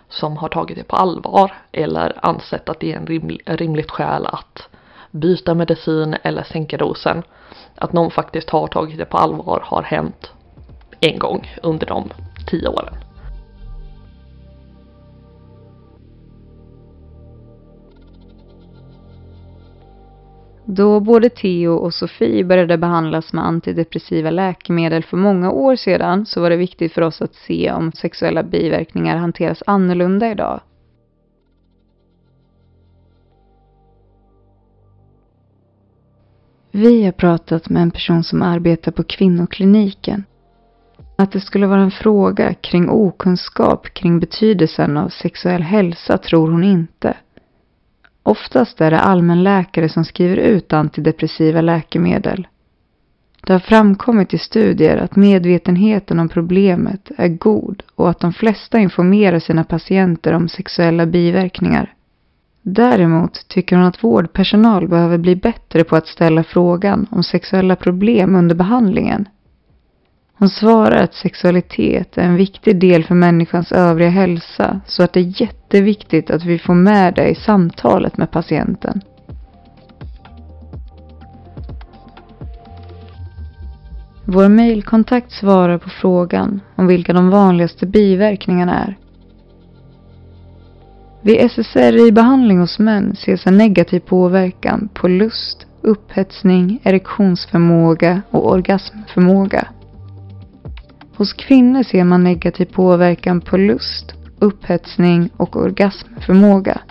som 0.09 0.37
har 0.37 0.49
tagit 0.49 0.77
det 0.77 0.83
på 0.83 0.95
allvar 0.95 1.53
eller 1.71 2.25
ansett 2.25 2.69
att 2.69 2.79
det 2.79 2.93
är 2.93 2.97
en 2.97 3.07
riml 3.07 3.41
rimligt 3.45 3.91
skäl 3.91 4.25
att 4.25 4.69
byta 5.11 5.53
medicin 5.53 6.15
eller 6.23 6.43
sänka 6.43 6.77
dosen. 6.77 7.23
Att 7.75 7.93
någon 7.93 8.11
faktiskt 8.11 8.49
har 8.49 8.67
tagit 8.67 8.97
det 8.97 9.05
på 9.05 9.17
allvar 9.17 9.63
har 9.65 9.81
hänt 9.81 10.31
en 10.99 11.19
gång 11.19 11.51
under 11.63 11.87
de 11.87 12.11
tio 12.47 12.67
åren. 12.67 12.95
Då 20.67 20.99
både 20.99 21.29
Theo 21.29 21.73
och 21.73 21.93
Sofie 21.93 22.43
började 22.43 22.77
behandlas 22.77 23.33
med 23.33 23.45
antidepressiva 23.45 24.29
läkemedel 24.29 25.03
för 25.03 25.17
många 25.17 25.51
år 25.51 25.75
sedan 25.75 26.25
så 26.25 26.41
var 26.41 26.49
det 26.49 26.55
viktigt 26.55 26.93
för 26.93 27.01
oss 27.01 27.21
att 27.21 27.35
se 27.35 27.71
om 27.71 27.91
sexuella 27.91 28.43
biverkningar 28.43 29.17
hanteras 29.17 29.63
annorlunda 29.65 30.31
idag. 30.31 30.61
Vi 36.71 37.05
har 37.05 37.11
pratat 37.11 37.69
med 37.69 37.81
en 37.81 37.91
person 37.91 38.23
som 38.23 38.41
arbetar 38.41 38.91
på 38.91 39.03
kvinnokliniken. 39.03 40.23
Att 41.17 41.31
det 41.31 41.39
skulle 41.39 41.67
vara 41.67 41.81
en 41.81 41.91
fråga 41.91 42.53
kring 42.53 42.89
okunskap 42.89 43.93
kring 43.93 44.19
betydelsen 44.19 44.97
av 44.97 45.09
sexuell 45.09 45.61
hälsa 45.61 46.17
tror 46.17 46.51
hon 46.51 46.63
inte. 46.63 47.17
Oftast 48.27 48.81
är 48.81 48.91
det 48.91 48.99
allmänläkare 48.99 49.89
som 49.89 50.05
skriver 50.05 50.37
ut 50.37 50.73
antidepressiva 50.73 51.61
läkemedel. 51.61 52.47
Det 53.45 53.53
har 53.53 53.59
framkommit 53.59 54.33
i 54.33 54.37
studier 54.37 54.97
att 54.97 55.15
medvetenheten 55.15 56.19
om 56.19 56.29
problemet 56.29 57.11
är 57.17 57.27
god 57.27 57.83
och 57.95 58.09
att 58.09 58.19
de 58.19 58.33
flesta 58.33 58.79
informerar 58.79 59.39
sina 59.39 59.63
patienter 59.63 60.33
om 60.33 60.47
sexuella 60.49 61.05
biverkningar. 61.05 61.93
Däremot 62.61 63.47
tycker 63.47 63.75
hon 63.75 63.85
att 63.85 64.03
vårdpersonal 64.03 64.87
behöver 64.87 65.17
bli 65.17 65.35
bättre 65.35 65.83
på 65.83 65.95
att 65.95 66.07
ställa 66.07 66.43
frågan 66.43 67.07
om 67.11 67.23
sexuella 67.23 67.75
problem 67.75 68.35
under 68.35 68.55
behandlingen. 68.55 69.25
Hon 70.37 70.49
svarar 70.49 71.03
att 71.03 71.13
sexualitet 71.13 72.17
är 72.17 72.21
en 72.21 72.35
viktig 72.35 72.79
del 72.79 73.03
för 73.03 73.15
människans 73.15 73.71
övriga 73.71 74.09
hälsa 74.09 74.81
så 74.85 75.03
att 75.03 75.13
det 75.13 75.19
är 75.19 75.41
jätteviktigt 75.41 76.29
att 76.29 76.45
vi 76.45 76.59
får 76.59 76.73
med 76.73 77.13
det 77.13 77.29
i 77.29 77.35
samtalet 77.35 78.17
med 78.17 78.31
patienten. 78.31 79.01
Vår 84.25 84.49
mejlkontakt 84.49 85.31
svarar 85.31 85.77
på 85.77 85.89
frågan 85.89 86.61
om 86.75 86.87
vilka 86.87 87.13
de 87.13 87.29
vanligaste 87.29 87.85
biverkningarna 87.85 88.83
är. 88.83 88.97
Vid 91.21 91.39
SSRI-behandling 91.39 92.59
hos 92.59 92.79
män 92.79 93.11
ses 93.11 93.47
en 93.47 93.57
negativ 93.57 93.99
påverkan 93.99 94.89
på 94.93 95.07
lust, 95.07 95.65
upphetsning, 95.81 96.79
erektionsförmåga 96.83 98.21
och 98.31 98.51
orgasmförmåga. 98.51 99.67
Hos 101.17 101.33
kvinnor 101.33 101.83
ser 101.83 102.03
man 102.03 102.23
negativ 102.23 102.65
påverkan 102.65 103.41
på 103.41 103.57
lust, 103.57 104.13
upphetsning 104.39 105.29
och 105.37 105.55
orgasmförmåga. 105.55 106.81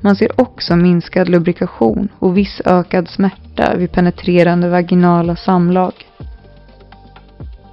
Man 0.00 0.16
ser 0.16 0.40
också 0.40 0.76
minskad 0.76 1.28
lubrikation 1.28 2.08
och 2.18 2.36
viss 2.36 2.60
ökad 2.64 3.08
smärta 3.08 3.76
vid 3.76 3.92
penetrerande 3.92 4.68
vaginala 4.68 5.36
samlag. 5.36 5.92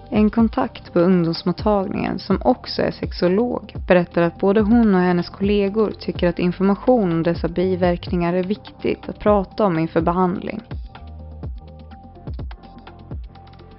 En 0.09 0.29
kontakt 0.29 0.93
på 0.93 0.99
ungdomsmottagningen 0.99 2.19
som 2.19 2.41
också 2.41 2.81
är 2.81 2.91
sexolog 2.91 3.73
berättar 3.87 4.21
att 4.21 4.39
både 4.39 4.61
hon 4.61 4.95
och 4.95 5.01
hennes 5.01 5.29
kollegor 5.29 5.91
tycker 5.99 6.27
att 6.27 6.39
information 6.39 7.11
om 7.11 7.23
dessa 7.23 7.47
biverkningar 7.47 8.33
är 8.33 8.43
viktigt 8.43 9.09
att 9.09 9.19
prata 9.19 9.65
om 9.65 9.79
inför 9.79 10.01
behandling. 10.01 10.61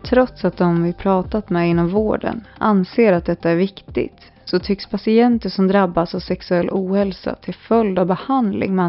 Trots 0.09 0.45
att 0.45 0.57
de 0.57 0.83
vi 0.83 0.93
pratat 0.93 1.51
med 1.51 1.69
inom 1.69 1.89
vården 1.89 2.47
anser 2.59 3.13
att 3.13 3.25
detta 3.25 3.51
är 3.51 3.57
viktigt 3.57 4.33
så 4.45 4.59
tycks 4.59 4.87
patienter 4.87 5.49
som 5.49 5.69
drabbas 5.69 6.15
av 6.15 6.21
sexuell 6.21 6.71
ohälsa 6.73 7.35
till 7.35 7.55
följd 7.55 7.99
av 7.99 8.07
behandling 8.07 8.75
med 8.75 8.85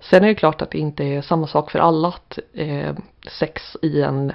Sen 0.00 0.24
är 0.24 0.28
det 0.28 0.34
klart 0.34 0.62
att 0.62 0.70
det 0.70 0.78
inte 0.78 1.04
är 1.04 1.22
samma 1.22 1.46
sak 1.46 1.70
för 1.70 1.78
alla 1.78 2.08
att 2.08 2.38
eh, 2.52 2.96
sex 3.38 3.76
i 3.82 4.02
en, 4.02 4.32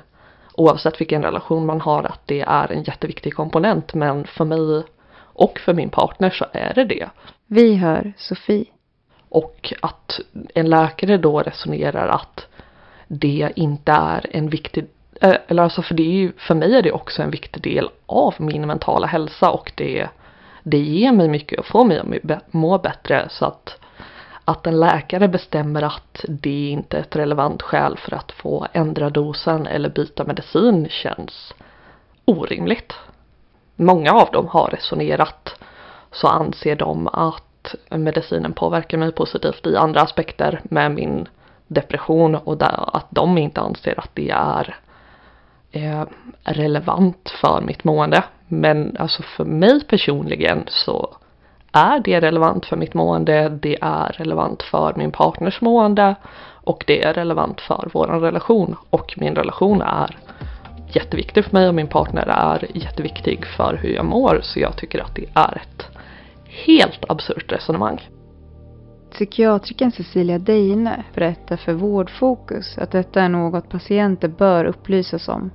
oavsett 0.54 1.02
vilken 1.02 1.24
relation 1.24 1.66
man 1.66 1.82
har, 1.82 2.04
att 2.04 2.22
det 2.26 2.42
är 2.42 2.72
en 2.72 2.84
jätteviktig 2.84 3.36
komponent. 3.36 3.94
Men 3.94 4.28
för 4.28 4.46
mig 4.46 4.84
och 5.18 5.60
för 5.60 5.74
min 5.74 5.90
partner 5.90 6.30
så 6.30 6.46
är 6.52 6.74
det 6.74 6.86
det. 6.86 7.10
Vi 7.48 7.76
hör 7.76 8.14
Sofie. 8.18 8.75
Och 9.36 9.74
att 9.82 10.20
en 10.54 10.70
läkare 10.70 11.18
då 11.18 11.40
resonerar 11.42 12.08
att 12.08 12.48
det 13.08 13.52
inte 13.56 13.92
är 13.92 14.26
en 14.32 14.50
viktig 14.50 14.86
eh, 15.22 15.36
eller 15.48 15.64
alltså 15.64 15.82
för 15.82 15.96
det 15.96 16.04
är 16.04 16.12
ju, 16.12 16.32
för 16.38 16.56
mig 16.56 16.76
är 16.76 16.82
det 16.82 16.92
också 16.92 17.22
en 17.22 17.30
viktig 17.30 17.64
del 17.64 17.90
av 18.06 18.36
min 18.38 18.68
mentala 18.68 19.08
hälsa 19.08 19.52
och 19.52 19.72
det, 19.76 20.08
det 20.64 20.78
ger 20.78 21.12
mig 21.12 21.28
mycket 21.28 21.60
och 21.60 21.66
får 21.66 21.86
mig 21.86 22.22
att 22.30 22.54
må 22.54 22.78
bättre 22.78 23.28
så 23.30 23.46
att 23.46 23.78
att 24.46 24.68
en 24.68 24.80
läkare 24.80 25.28
bestämmer 25.28 25.82
att 25.82 26.26
det 26.28 26.70
inte 26.70 26.98
är 26.98 27.02
ett 27.02 27.16
relevant 27.16 27.62
skäl 27.62 27.98
för 27.98 28.16
att 28.16 28.32
få 28.32 28.68
ändra 28.74 29.10
dosen 29.10 29.68
eller 29.68 29.90
byta 29.90 30.24
medicin 30.24 30.88
känns 30.90 31.54
orimligt. 32.26 32.94
Många 33.76 34.12
av 34.14 34.32
dem 34.32 34.48
har 34.48 34.70
resonerat 34.70 35.56
så 36.12 36.28
anser 36.28 36.76
de 36.76 37.08
att 37.08 37.45
medicinen 37.90 38.54
påverkar 38.54 38.98
mig 38.98 39.12
positivt 39.12 39.68
i 39.68 39.76
andra 39.76 40.02
aspekter 40.02 40.62
med 40.64 40.92
min 40.92 41.28
depression 41.68 42.36
och 42.36 42.58
att 42.98 43.08
de 43.10 43.38
inte 43.38 43.62
anser 43.62 44.00
att 44.00 44.10
det 44.14 44.30
är 44.30 44.76
eh, 45.72 46.04
relevant 46.44 47.30
för 47.42 47.62
mitt 47.62 47.84
mående. 47.84 48.24
Men 48.48 48.96
alltså 49.00 49.24
för 49.24 49.46
mig 49.46 49.84
personligen 49.88 50.64
så 50.68 51.18
är 51.72 52.00
det 52.00 52.20
relevant 52.20 52.66
för 52.66 52.78
mitt 52.78 52.94
mående, 52.94 53.50
det 53.50 53.78
är 53.82 54.08
relevant 54.08 54.64
för 54.64 54.94
min 54.96 55.12
partners 55.12 55.62
mående 55.62 56.16
och 56.66 56.84
det 56.88 57.04
är 57.04 57.14
relevant 57.14 57.62
för 57.62 57.90
vår 57.94 58.08
relation 58.08 58.76
och 58.90 59.14
min 59.18 59.36
relation 59.36 59.82
är 59.82 60.18
jätteviktig 60.88 61.46
för 61.46 61.54
mig 61.54 61.68
och 61.68 61.76
min 61.76 61.88
partner 61.88 62.28
är 62.28 62.66
jätteviktig 62.74 63.46
för 63.46 63.80
hur 63.82 63.90
jag 63.90 64.06
mår 64.06 64.40
så 64.44 64.60
jag 64.60 64.78
tycker 64.78 65.02
att 65.04 65.16
det 65.16 65.26
är 65.34 65.62
ett 65.62 65.95
helt 66.66 67.06
absurt 67.10 67.52
resonemang. 67.52 68.10
Psykiatrikern 69.12 69.92
Cecilia 69.92 70.40
Deine 70.40 71.04
berättar 71.14 71.58
för 71.58 71.74
Vårdfokus 71.74 72.78
att 72.78 72.92
detta 72.92 73.22
är 73.22 73.30
något 73.30 73.70
patienter 73.70 74.28
bör 74.28 74.66
upplysas 74.66 75.28
om 75.28 75.52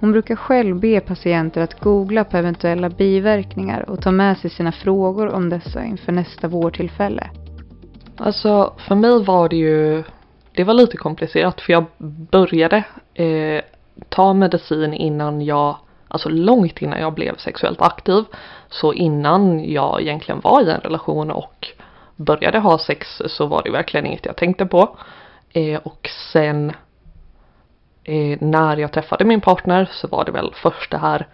hon 0.00 0.12
brukar 0.12 0.36
själv 0.36 0.80
be 0.80 1.00
patienter 1.00 1.60
att 1.60 1.80
googla 1.80 2.24
på 2.24 2.36
eventuella 2.36 2.88
biverkningar 2.88 3.90
och 3.90 4.02
ta 4.02 4.10
med 4.10 4.38
sig 4.38 4.50
sina 4.50 4.72
frågor 4.72 5.28
om 5.28 5.48
dessa 5.48 5.84
inför 5.84 6.12
nästa 6.12 6.48
vårdtillfälle. 6.48 7.30
Alltså 8.16 8.72
för 8.88 8.94
mig 8.94 9.24
var 9.24 9.48
det 9.48 9.56
ju, 9.56 10.04
det 10.52 10.64
var 10.64 10.74
lite 10.74 10.96
komplicerat 10.96 11.60
för 11.60 11.72
jag 11.72 11.84
började 12.30 12.84
eh, 13.14 13.62
ta 14.08 14.34
medicin 14.34 14.94
innan 14.94 15.40
jag, 15.40 15.76
alltså 16.08 16.28
långt 16.28 16.82
innan 16.82 17.00
jag 17.00 17.14
blev 17.14 17.36
sexuellt 17.36 17.82
aktiv. 17.82 18.24
Så 18.68 18.92
innan 18.92 19.72
jag 19.72 20.00
egentligen 20.00 20.40
var 20.40 20.62
i 20.62 20.70
en 20.70 20.80
relation 20.80 21.30
och 21.30 21.68
började 22.16 22.58
ha 22.58 22.78
sex 22.78 23.22
så 23.26 23.46
var 23.46 23.62
det 23.62 23.70
verkligen 23.70 24.06
inget 24.06 24.26
jag 24.26 24.36
tänkte 24.36 24.66
på. 24.66 24.96
Eh, 25.52 25.80
och 25.82 26.08
sen 26.32 26.72
eh, 28.04 28.38
när 28.40 28.76
jag 28.76 28.92
träffade 28.92 29.24
min 29.24 29.40
partner 29.40 29.88
så 29.92 30.08
var 30.08 30.24
det 30.24 30.32
väl 30.32 30.52
först 30.62 30.90
det 30.90 30.98
här 30.98 31.26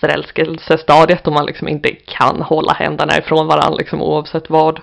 förälskelsestadiet 0.00 1.24
då 1.24 1.30
man 1.30 1.46
liksom 1.46 1.68
inte 1.68 1.90
kan 1.90 2.42
hålla 2.42 2.72
händerna 2.72 3.18
ifrån 3.18 3.46
varandra 3.46 3.76
liksom 3.78 4.02
oavsett 4.02 4.50
vad. 4.50 4.80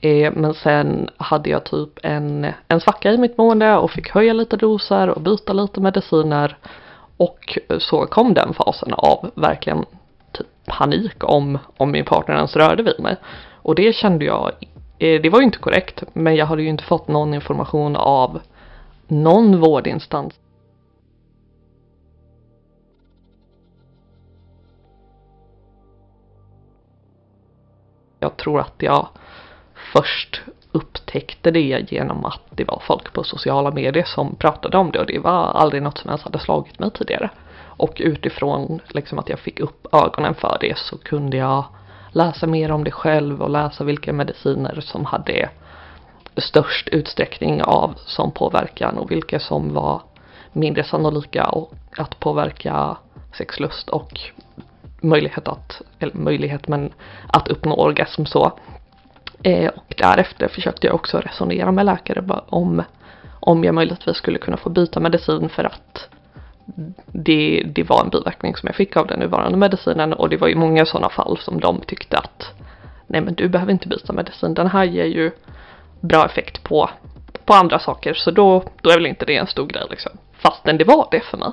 Eh, 0.00 0.32
men 0.32 0.54
sen 0.54 1.10
hade 1.16 1.50
jag 1.50 1.64
typ 1.64 1.98
en, 2.02 2.46
en 2.68 2.80
svacka 2.80 3.12
i 3.12 3.18
mitt 3.18 3.38
mående 3.38 3.76
och 3.76 3.90
fick 3.90 4.10
höja 4.10 4.32
lite 4.32 4.56
doser 4.56 5.08
och 5.08 5.20
byta 5.20 5.52
lite 5.52 5.80
mediciner. 5.80 6.58
Och 7.18 7.58
så 7.78 8.06
kom 8.06 8.34
den 8.34 8.54
fasen 8.54 8.94
av 8.94 9.30
verkligen 9.34 9.84
typ 10.32 10.46
panik 10.66 11.24
om, 11.24 11.58
om 11.76 11.90
min 11.90 12.04
partner 12.04 12.36
ens 12.36 12.56
rörde 12.56 12.82
vid 12.82 13.00
mig. 13.00 13.16
Och 13.62 13.74
det 13.74 13.94
kände 13.94 14.24
jag, 14.24 14.52
eh, 14.98 15.20
det 15.22 15.30
var 15.30 15.38
ju 15.38 15.44
inte 15.44 15.58
korrekt, 15.58 16.02
men 16.12 16.36
jag 16.36 16.46
hade 16.46 16.62
ju 16.62 16.68
inte 16.68 16.84
fått 16.84 17.08
någon 17.08 17.34
information 17.34 17.96
av 17.96 18.40
någon 19.08 19.60
vårdinstans 19.60 20.34
Jag 28.20 28.36
tror 28.36 28.60
att 28.60 28.74
jag 28.78 29.08
först 29.92 30.42
upptäckte 30.72 31.50
det 31.50 31.92
genom 31.92 32.24
att 32.24 32.40
det 32.50 32.64
var 32.64 32.82
folk 32.86 33.12
på 33.12 33.24
sociala 33.24 33.70
medier 33.70 34.04
som 34.04 34.36
pratade 34.36 34.78
om 34.78 34.90
det 34.90 34.98
och 34.98 35.06
det 35.06 35.18
var 35.18 35.44
aldrig 35.44 35.82
något 35.82 35.98
som 35.98 36.10
ens 36.10 36.22
hade 36.22 36.38
slagit 36.38 36.78
mig 36.78 36.90
tidigare. 36.90 37.30
Och 37.60 37.96
utifrån 37.98 38.80
liksom 38.88 39.18
att 39.18 39.28
jag 39.28 39.38
fick 39.38 39.60
upp 39.60 39.86
ögonen 39.94 40.34
för 40.34 40.58
det 40.60 40.78
så 40.78 40.98
kunde 40.98 41.36
jag 41.36 41.64
läsa 42.12 42.46
mer 42.46 42.70
om 42.70 42.84
det 42.84 42.90
själv 42.90 43.42
och 43.42 43.50
läsa 43.50 43.84
vilka 43.84 44.12
mediciner 44.12 44.80
som 44.80 45.04
hade 45.04 45.50
störst 46.36 46.88
utsträckning 46.88 47.62
av 47.62 47.94
som 47.96 48.30
påverkan 48.30 48.98
och 48.98 49.10
vilka 49.10 49.40
som 49.40 49.74
var 49.74 50.02
mindre 50.52 50.84
sannolika 50.84 51.52
att 51.96 52.20
påverka 52.20 52.96
sexlust 53.38 53.88
och 53.88 54.20
möjlighet 55.00 55.48
att, 55.48 55.82
eller 55.98 56.14
möjlighet 56.14 56.68
men 56.68 56.92
att 57.26 57.48
uppnå 57.48 57.74
orgasm 57.74 58.24
så. 58.24 58.58
Eh, 59.42 59.68
och 59.68 59.94
därefter 59.98 60.48
försökte 60.48 60.86
jag 60.86 60.94
också 60.94 61.18
resonera 61.18 61.72
med 61.72 61.86
läkare 61.86 62.24
om, 62.48 62.82
om 63.40 63.64
jag 63.64 63.74
möjligtvis 63.74 64.16
skulle 64.16 64.38
kunna 64.38 64.56
få 64.56 64.70
byta 64.70 65.00
medicin 65.00 65.48
för 65.48 65.64
att 65.64 66.08
det, 67.06 67.62
det 67.66 67.82
var 67.82 68.04
en 68.04 68.10
biverkning 68.10 68.56
som 68.56 68.66
jag 68.66 68.76
fick 68.76 68.96
av 68.96 69.06
den 69.06 69.18
nuvarande 69.18 69.58
medicinen 69.58 70.12
och 70.12 70.28
det 70.28 70.36
var 70.36 70.48
ju 70.48 70.54
många 70.54 70.86
sådana 70.86 71.08
fall 71.08 71.38
som 71.38 71.60
de 71.60 71.80
tyckte 71.80 72.18
att 72.18 72.52
nej 73.06 73.20
men 73.20 73.34
du 73.34 73.48
behöver 73.48 73.72
inte 73.72 73.88
byta 73.88 74.12
medicin, 74.12 74.54
den 74.54 74.66
här 74.66 74.84
ger 74.84 75.04
ju 75.04 75.30
bra 76.00 76.24
effekt 76.26 76.64
på, 76.64 76.90
på 77.44 77.54
andra 77.54 77.78
saker 77.78 78.14
så 78.14 78.30
då, 78.30 78.64
då 78.80 78.90
är 78.90 78.94
väl 78.94 79.06
inte 79.06 79.24
det 79.24 79.36
en 79.36 79.46
stor 79.46 79.66
grej 79.66 79.86
liksom. 79.90 80.12
Fastän 80.32 80.78
det 80.78 80.84
var 80.84 81.08
det 81.10 81.20
för 81.20 81.38
mig. 81.38 81.52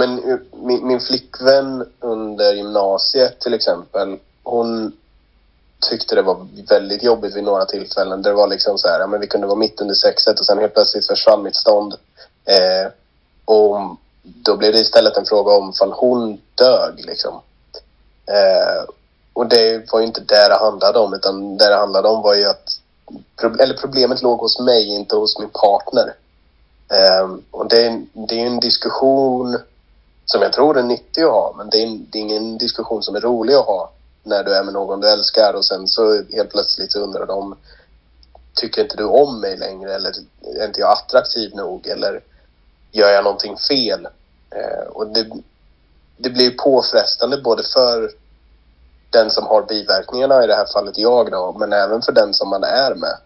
Men 0.00 0.40
min, 0.52 0.86
min 0.86 1.00
flickvän 1.00 1.86
under 2.00 2.52
gymnasiet 2.52 3.40
till 3.40 3.54
exempel, 3.54 4.18
hon 4.42 4.92
tyckte 5.90 6.14
det 6.14 6.22
var 6.22 6.46
väldigt 6.68 7.02
jobbigt 7.02 7.36
vid 7.36 7.44
några 7.44 7.64
tillfällen. 7.64 8.22
Det 8.22 8.32
var 8.32 8.48
liksom 8.48 8.78
så 8.78 8.88
här, 8.88 9.00
ja, 9.00 9.06
men 9.06 9.20
vi 9.20 9.26
kunde 9.26 9.46
vara 9.46 9.58
mitt 9.58 9.80
under 9.80 9.94
sexet 9.94 10.40
och 10.40 10.46
sen 10.46 10.58
helt 10.58 10.74
plötsligt 10.74 11.06
försvann 11.06 11.42
mitt 11.42 11.56
stånd. 11.56 11.94
Eh, 12.44 12.92
och 13.44 13.78
då 14.22 14.56
blev 14.56 14.72
det 14.72 14.78
istället 14.78 15.16
en 15.16 15.24
fråga 15.24 15.52
om 15.52 15.70
ifall 15.70 15.92
hon 15.92 16.40
dög 16.54 17.04
liksom. 17.04 17.34
Eh, 18.26 18.84
och 19.32 19.46
det 19.46 19.92
var 19.92 20.00
ju 20.00 20.06
inte 20.06 20.20
det 20.20 20.48
det 20.48 20.58
handlade 20.58 20.98
om 20.98 21.14
utan 21.14 21.56
det 21.56 21.68
det 21.68 21.76
handlade 21.76 22.08
om 22.08 22.22
var 22.22 22.34
ju 22.34 22.44
att 22.44 22.80
eller 23.60 23.74
problemet 23.74 24.22
låg 24.22 24.38
hos 24.38 24.60
mig, 24.60 24.88
inte 24.88 25.16
hos 25.16 25.38
min 25.38 25.48
partner. 25.48 26.14
Eh, 26.92 27.28
och 27.50 27.68
det 27.68 27.86
är, 27.86 28.02
det 28.12 28.40
är 28.40 28.46
en 28.46 28.60
diskussion 28.60 29.58
som 30.30 30.42
jag 30.42 30.52
tror 30.52 30.78
är 30.78 30.82
nyttig 30.82 31.22
att 31.22 31.30
ha, 31.30 31.54
men 31.56 31.70
det 31.70 31.82
är, 31.82 31.98
det 32.10 32.18
är 32.18 32.22
ingen 32.22 32.58
diskussion 32.58 33.02
som 33.02 33.16
är 33.16 33.20
rolig 33.20 33.54
att 33.54 33.66
ha 33.66 33.92
när 34.22 34.44
du 34.44 34.54
är 34.54 34.64
med 34.64 34.74
någon 34.74 35.00
du 35.00 35.08
älskar 35.08 35.54
och 35.54 35.64
sen 35.64 35.88
så 35.88 36.24
helt 36.32 36.50
plötsligt 36.50 36.92
så 36.92 37.00
undrar 37.00 37.26
de 37.26 37.56
tycker 38.54 38.82
inte 38.82 38.96
du 38.96 39.04
om 39.04 39.40
mig 39.40 39.56
längre 39.56 39.94
eller 39.94 40.12
är 40.60 40.66
inte 40.66 40.80
jag 40.80 40.92
attraktiv 40.92 41.54
nog 41.54 41.86
eller 41.86 42.20
gör 42.92 43.08
jag 43.08 43.24
någonting 43.24 43.56
fel? 43.56 44.08
Eh, 44.50 44.86
och 44.90 45.06
det, 45.06 45.30
det 46.16 46.30
blir 46.30 46.50
påfrestande 46.50 47.40
både 47.42 47.62
för 47.62 48.10
den 49.10 49.30
som 49.30 49.46
har 49.46 49.62
biverkningarna, 49.62 50.44
i 50.44 50.46
det 50.46 50.54
här 50.54 50.66
fallet 50.72 50.98
jag 50.98 51.30
då, 51.30 51.56
men 51.58 51.72
även 51.72 52.02
för 52.02 52.12
den 52.12 52.34
som 52.34 52.48
man 52.48 52.64
är 52.64 52.94
med. 52.94 53.16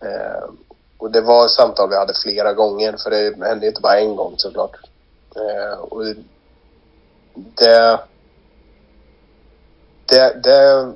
Eh, 0.00 0.50
och 0.98 1.10
det 1.10 1.20
var 1.20 1.48
samtal 1.48 1.90
vi 1.90 1.96
hade 1.96 2.14
flera 2.14 2.52
gånger, 2.52 2.96
för 2.96 3.10
det 3.10 3.46
hände 3.46 3.66
inte 3.66 3.80
bara 3.80 4.00
en 4.00 4.16
gång 4.16 4.34
såklart. 4.36 4.89
Eh, 5.36 5.78
och 5.78 6.04
det, 7.34 8.00
det, 10.06 10.42
det 10.42 10.92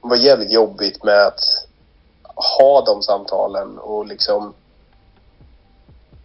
var 0.00 0.16
jävligt 0.16 0.52
jobbigt 0.52 1.04
med 1.04 1.26
att 1.26 1.40
ha 2.60 2.84
de 2.84 3.02
samtalen 3.02 3.78
och 3.78 4.06
liksom 4.06 4.54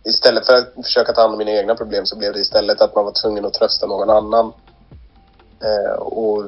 istället 0.04 0.46
för 0.46 0.54
att 0.54 0.86
försöka 0.86 1.14
ta 1.14 1.22
hand 1.22 1.34
om 1.34 1.38
mina 1.38 1.52
egna 1.52 1.76
problem 1.76 2.06
så 2.06 2.18
blev 2.18 2.34
det 2.34 2.40
istället 2.40 2.82
att 2.82 2.96
man 2.96 3.06
var 3.06 3.12
tvungen 3.22 3.46
att 3.46 3.54
trösta 3.54 3.88
någon 3.88 4.10
annan. 4.10 4.54
Eh, 5.64 6.02
och 6.02 6.44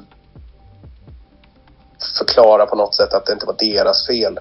förklara 2.17 2.65
på 2.65 2.75
något 2.75 2.95
sätt 2.95 3.13
att 3.13 3.25
det 3.25 3.33
inte 3.33 3.45
var 3.45 3.55
deras 3.59 4.07
fel. 4.07 4.39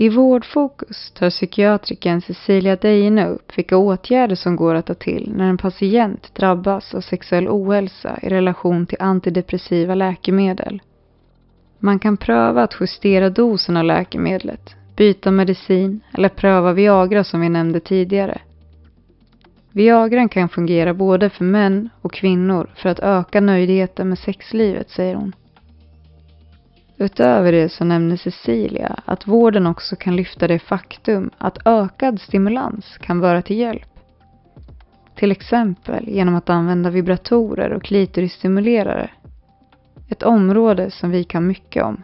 I 0.00 0.08
Vårdfokus 0.08 1.10
tar 1.10 1.30
psykiatrikern 1.30 2.20
Cecilia 2.20 2.76
Deine 2.76 3.26
upp 3.26 3.58
vilka 3.58 3.76
åtgärder 3.76 4.34
som 4.34 4.56
går 4.56 4.74
att 4.74 4.86
ta 4.86 4.94
till 4.94 5.32
när 5.36 5.48
en 5.48 5.58
patient 5.58 6.34
drabbas 6.34 6.94
av 6.94 7.00
sexuell 7.00 7.48
ohälsa 7.48 8.18
i 8.22 8.28
relation 8.28 8.86
till 8.86 8.96
antidepressiva 9.00 9.94
läkemedel. 9.94 10.82
Man 11.78 11.98
kan 11.98 12.16
pröva 12.16 12.62
att 12.62 12.76
justera 12.80 13.30
dosen 13.30 13.76
av 13.76 13.84
läkemedlet, 13.84 14.74
byta 14.96 15.30
medicin 15.30 16.00
eller 16.14 16.28
pröva 16.28 16.72
Viagra 16.72 17.24
som 17.24 17.40
vi 17.40 17.48
nämnde 17.48 17.80
tidigare. 17.80 18.40
Viagran 19.72 20.28
kan 20.28 20.48
fungera 20.48 20.94
både 20.94 21.30
för 21.30 21.44
män 21.44 21.88
och 22.02 22.12
kvinnor 22.12 22.70
för 22.74 22.88
att 22.88 23.00
öka 23.00 23.40
nöjdheten 23.40 24.08
med 24.08 24.18
sexlivet, 24.18 24.90
säger 24.90 25.14
hon. 25.14 25.32
Utöver 27.00 27.52
det 27.52 27.68
så 27.68 27.84
nämner 27.84 28.16
Cecilia 28.16 28.96
att 29.04 29.26
vården 29.26 29.66
också 29.66 29.96
kan 29.96 30.16
lyfta 30.16 30.48
det 30.48 30.58
faktum 30.58 31.30
att 31.38 31.58
ökad 31.64 32.20
stimulans 32.20 32.98
kan 32.98 33.20
vara 33.20 33.42
till 33.42 33.58
hjälp. 33.58 33.88
Till 35.14 35.32
exempel 35.32 36.08
genom 36.08 36.34
att 36.34 36.50
använda 36.50 36.90
vibratorer 36.90 37.72
och 37.72 37.82
klitorisstimulerare. 37.82 39.10
Ett 40.08 40.22
område 40.22 40.90
som 40.90 41.10
vi 41.10 41.24
kan 41.24 41.46
mycket 41.46 41.84
om. 41.84 42.02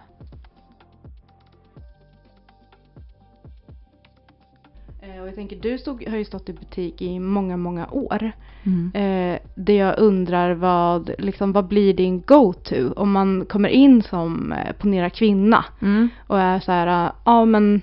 Tänker, 5.36 5.56
du 5.56 5.78
stod, 5.78 6.08
har 6.08 6.16
ju 6.16 6.24
stått 6.24 6.48
i 6.48 6.52
butik 6.52 7.02
i 7.02 7.18
många, 7.18 7.56
många 7.56 7.86
år. 7.90 8.32
Mm. 8.62 8.92
Eh, 8.94 9.38
det 9.54 9.74
jag 9.74 9.98
undrar 9.98 10.54
vad, 10.54 11.10
liksom, 11.18 11.52
vad 11.52 11.66
blir 11.66 11.94
din 11.94 12.20
go-to 12.20 12.92
om 12.96 13.12
man 13.12 13.46
kommer 13.46 13.68
in 13.68 14.02
som, 14.02 14.52
eh, 14.52 14.72
ponera 14.72 15.10
kvinna 15.10 15.64
Mm. 15.82 16.08
och 16.26 16.40
är 16.40 16.60
så 16.60 16.72
här, 16.72 17.12
ja 17.24 17.44
men, 17.44 17.82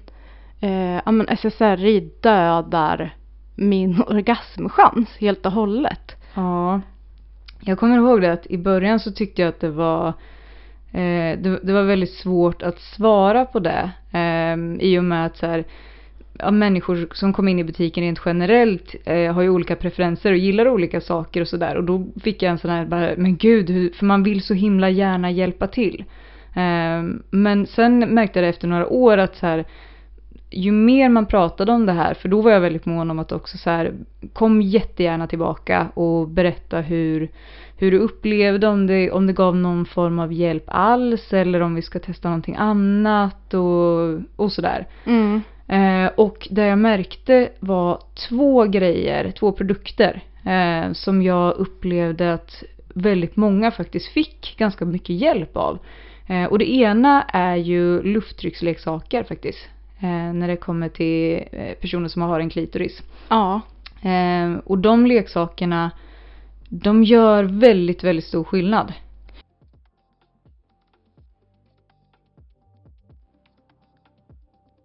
eh, 0.59 1.01
ja 1.05 1.11
men 1.11 1.27
SSRI 1.29 2.11
dödar 2.21 3.15
min 3.55 4.03
orgasmchans 4.07 5.09
helt 5.17 5.45
och 5.45 5.51
hållet. 5.51 6.15
Ja. 6.33 6.81
Jag 7.59 7.79
kommer 7.79 7.97
ihåg 7.97 8.21
det 8.21 8.33
att 8.33 8.47
i 8.47 8.57
början 8.57 8.99
så 8.99 9.11
tyckte 9.11 9.41
jag 9.41 9.49
att 9.49 9.59
det 9.59 9.69
var 9.69 10.07
eh, 10.91 11.39
det, 11.39 11.59
det 11.63 11.73
var 11.73 11.83
väldigt 11.83 12.13
svårt 12.13 12.61
att 12.61 12.79
svara 12.79 13.45
på 13.45 13.59
det. 13.59 13.91
Eh, 14.11 14.85
I 14.87 14.99
och 14.99 15.03
med 15.03 15.25
att 15.25 15.37
så 15.37 15.45
här, 15.47 15.63
ja, 16.39 16.51
människor 16.51 17.07
som 17.11 17.33
kom 17.33 17.47
in 17.47 17.59
i 17.59 17.63
butiken 17.63 18.03
rent 18.03 18.21
generellt 18.25 18.95
eh, 19.05 19.33
har 19.33 19.41
ju 19.41 19.49
olika 19.49 19.75
preferenser 19.75 20.31
och 20.31 20.37
gillar 20.37 20.67
olika 20.67 21.01
saker 21.01 21.41
och 21.41 21.47
sådär. 21.47 21.77
Och 21.77 21.83
då 21.83 22.05
fick 22.23 22.41
jag 22.41 22.51
en 22.51 22.57
sån 22.57 22.71
här, 22.71 22.85
bara, 22.85 23.13
men 23.17 23.37
gud, 23.37 23.69
hur, 23.69 23.89
för 23.89 24.05
man 24.05 24.23
vill 24.23 24.41
så 24.41 24.53
himla 24.53 24.89
gärna 24.89 25.31
hjälpa 25.31 25.67
till. 25.67 26.03
Eh, 26.55 27.03
men 27.29 27.65
sen 27.67 27.99
märkte 27.99 28.39
jag 28.39 28.49
efter 28.49 28.67
några 28.67 28.87
år 28.87 29.17
att 29.17 29.35
så 29.35 29.45
här, 29.45 29.65
ju 30.49 30.71
mer 30.71 31.09
man 31.09 31.25
pratade 31.25 31.71
om 31.71 31.85
det 31.85 31.91
här, 31.91 32.13
för 32.13 32.29
då 32.29 32.41
var 32.41 32.51
jag 32.51 32.61
väldigt 32.61 32.85
mån 32.85 33.11
om 33.11 33.19
att 33.19 33.31
också 33.31 33.57
så 33.57 33.69
här, 33.69 33.93
kom 34.33 34.61
jättegärna 34.61 35.27
tillbaka 35.27 35.87
och 35.93 36.27
berätta 36.27 36.81
hur, 36.81 37.29
hur 37.77 37.91
du 37.91 37.97
upplevde, 37.97 38.67
om 38.67 38.87
det, 38.87 39.11
om 39.11 39.27
det 39.27 39.33
gav 39.33 39.55
någon 39.55 39.85
form 39.85 40.19
av 40.19 40.33
hjälp 40.33 40.63
alls 40.67 41.33
eller 41.33 41.59
om 41.59 41.75
vi 41.75 41.81
ska 41.81 41.99
testa 41.99 42.27
någonting 42.27 42.55
annat 42.55 43.53
och, 43.53 44.21
och 44.35 44.51
sådär. 44.51 44.87
Mm. 45.05 45.41
Eh, 45.67 46.05
och 46.15 46.47
det 46.51 46.65
jag 46.65 46.77
märkte 46.77 47.49
var 47.59 47.99
två 48.29 48.63
grejer, 48.63 49.31
två 49.31 49.51
produkter 49.51 50.21
eh, 50.45 50.93
som 50.93 51.21
jag 51.21 51.53
upplevde 51.53 52.33
att 52.33 52.63
väldigt 52.93 53.35
många 53.35 53.71
faktiskt 53.71 54.13
fick 54.13 54.55
ganska 54.57 54.85
mycket 54.85 55.15
hjälp 55.15 55.57
av. 55.57 55.79
Eh, 56.27 56.45
och 56.45 56.59
det 56.59 56.73
ena 56.73 57.23
är 57.23 57.55
ju 57.55 58.03
lufttrycksleksaker 58.03 59.23
faktiskt. 59.23 59.69
Eh, 59.99 60.33
när 60.33 60.47
det 60.47 60.57
kommer 60.57 60.89
till 60.89 61.43
eh, 61.51 61.73
personer 61.73 62.07
som 62.07 62.21
har 62.21 62.39
en 62.39 62.49
klitoris. 62.49 63.01
Ja. 63.29 63.61
Eh, 64.01 64.53
och 64.65 64.77
de 64.77 65.05
leksakerna, 65.05 65.91
de 66.69 67.03
gör 67.03 67.43
väldigt, 67.43 68.03
väldigt 68.03 68.25
stor 68.25 68.43
skillnad. 68.43 68.93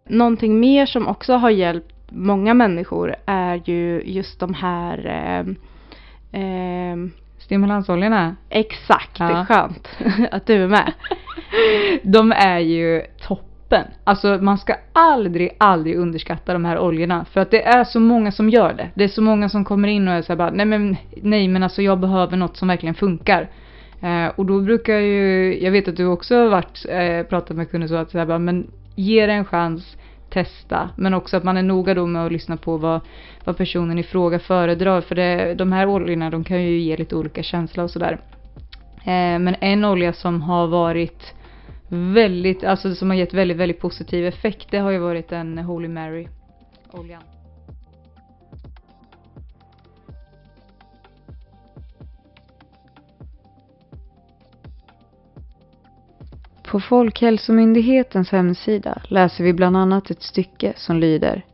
Någonting 0.08 0.60
mer 0.60 0.86
som 0.86 1.06
också 1.08 1.32
har 1.34 1.50
hjälpt 1.50 1.94
många 2.10 2.54
människor 2.54 3.14
är 3.26 3.62
ju 3.64 4.02
just 4.04 4.40
de 4.40 4.54
här 4.54 5.06
eh, 5.06 6.40
eh, 6.42 6.96
Stimulansoljorna, 7.38 8.36
Exakt, 8.50 9.18
det 9.18 9.24
Ja. 9.24 9.40
är 9.40 9.44
skönt 9.44 9.88
att 10.30 10.46
du 10.46 10.54
är 10.54 10.68
med. 10.68 10.92
de 12.02 12.32
är 12.32 12.58
ju 12.58 13.02
toppen. 13.26 13.84
Alltså 14.04 14.38
man 14.40 14.58
ska 14.58 14.74
aldrig, 14.92 15.50
aldrig 15.58 15.96
underskatta 15.96 16.52
de 16.52 16.64
här 16.64 16.78
oljorna. 16.78 17.24
För 17.24 17.40
att 17.40 17.50
det 17.50 17.62
är 17.66 17.84
så 17.84 18.00
många 18.00 18.32
som 18.32 18.50
gör 18.50 18.72
det. 18.74 18.90
Det 18.94 19.04
är 19.04 19.08
så 19.08 19.22
många 19.22 19.48
som 19.48 19.64
kommer 19.64 19.88
in 19.88 20.08
och 20.08 20.14
är 20.14 20.22
så 20.22 20.36
bara, 20.36 20.50
nej 20.50 20.66
men, 20.66 20.96
nej 21.22 21.48
men 21.48 21.62
alltså 21.62 21.82
jag 21.82 21.98
behöver 22.00 22.36
något 22.36 22.56
som 22.56 22.68
verkligen 22.68 22.94
funkar. 22.94 23.48
Eh, 24.02 24.26
och 24.36 24.46
då 24.46 24.60
brukar 24.60 24.92
jag 24.92 25.02
ju, 25.02 25.58
jag 25.64 25.70
vet 25.70 25.88
att 25.88 25.96
du 25.96 26.06
också 26.06 26.36
har 26.36 26.48
varit, 26.48 26.86
eh, 26.88 27.22
pratat 27.28 27.56
med 27.56 27.70
kunder 27.70 27.88
så 27.88 27.94
att 27.94 28.10
så 28.10 28.18
här 28.18 28.26
bara, 28.26 28.38
men 28.38 28.70
ge 28.94 29.26
det 29.26 29.32
en 29.32 29.44
chans, 29.44 29.96
testa. 30.30 30.90
Men 30.96 31.14
också 31.14 31.36
att 31.36 31.44
man 31.44 31.56
är 31.56 31.62
noga 31.62 31.94
då 31.94 32.06
med 32.06 32.26
att 32.26 32.32
lyssna 32.32 32.56
på 32.56 32.76
vad, 32.76 33.00
vad 33.44 33.56
personen 33.56 33.98
i 33.98 34.02
fråga 34.02 34.38
föredrar. 34.38 35.00
För 35.00 35.14
det, 35.14 35.54
de 35.54 35.72
här 35.72 35.88
oljorna 35.88 36.30
de 36.30 36.44
kan 36.44 36.62
ju 36.62 36.78
ge 36.78 36.96
lite 36.96 37.16
olika 37.16 37.42
känsla 37.42 37.82
och 37.82 37.90
sådär. 37.90 38.20
Eh, 39.00 39.38
men 39.38 39.56
en 39.60 39.84
olja 39.84 40.12
som 40.12 40.42
har 40.42 40.66
varit 40.66 41.34
väldigt, 41.88 42.64
alltså 42.64 42.94
som 42.94 43.10
har 43.10 43.16
gett 43.16 43.34
väldigt, 43.34 43.56
väldigt 43.56 43.80
positiv 43.80 44.26
effekt, 44.26 44.66
det 44.70 44.78
har 44.78 44.90
ju 44.90 44.98
varit 44.98 45.32
en 45.32 45.58
Holy 45.58 45.88
Mary 45.88 46.28
oljan. 46.92 47.22
På 56.70 56.80
Folkhälsomyndighetens 56.80 58.30
hemsida 58.30 59.02
läser 59.08 59.44
vi 59.44 59.52
bland 59.52 59.76
annat 59.76 60.10
ett 60.10 60.22
stycke 60.22 60.72
som 60.76 60.96
lyder 60.96 61.44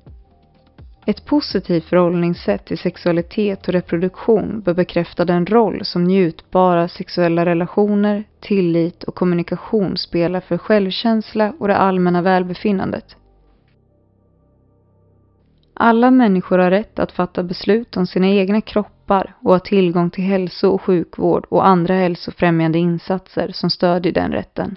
Ett 1.07 1.27
positivt 1.27 1.85
förhållningssätt 1.85 2.65
till 2.65 2.79
sexualitet 2.79 3.69
och 3.69 3.73
reproduktion 3.73 4.61
bör 4.61 4.75
bekräfta 4.75 5.25
den 5.25 5.47
roll 5.47 5.85
som 5.85 6.05
njutbara 6.05 6.89
sexuella 6.89 7.47
relationer, 7.47 8.25
tillit 8.41 9.03
och 9.03 9.15
kommunikation 9.15 9.97
spelar 9.97 10.41
för 10.41 10.59
självkänsla 10.59 11.53
och 11.59 11.69
det 11.69 11.77
allmänna 11.77 12.23
välbefinnandet. 12.23 13.17
Alla 15.75 16.11
människor 16.11 16.59
har 16.59 16.71
rätt 16.71 16.99
att 16.99 17.13
fatta 17.13 17.43
beslut 17.43 17.97
om 17.97 18.07
sina 18.07 18.29
egna 18.29 18.61
kroppar 18.61 19.35
och 19.43 19.53
ha 19.53 19.59
tillgång 19.59 20.11
till 20.11 20.25
hälso 20.25 20.69
och 20.69 20.83
sjukvård 20.83 21.47
och 21.49 21.67
andra 21.67 21.95
hälsofrämjande 21.95 22.79
insatser 22.79 23.51
som 23.53 23.71
stödjer 23.71 24.13
den 24.13 24.33
rätten. 24.33 24.77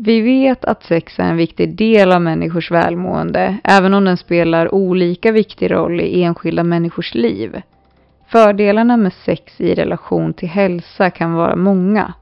Vi 0.00 0.20
vet 0.20 0.64
att 0.64 0.82
sex 0.82 1.18
är 1.18 1.22
en 1.22 1.36
viktig 1.36 1.76
del 1.76 2.12
av 2.12 2.22
människors 2.22 2.70
välmående, 2.70 3.58
även 3.64 3.94
om 3.94 4.04
den 4.04 4.16
spelar 4.16 4.74
olika 4.74 5.32
viktig 5.32 5.70
roll 5.70 6.00
i 6.00 6.22
enskilda 6.22 6.64
människors 6.64 7.14
liv. 7.14 7.62
Fördelarna 8.26 8.96
med 8.96 9.12
sex 9.12 9.60
i 9.60 9.74
relation 9.74 10.34
till 10.34 10.48
hälsa 10.48 11.10
kan 11.10 11.32
vara 11.34 11.56
många. 11.56 12.14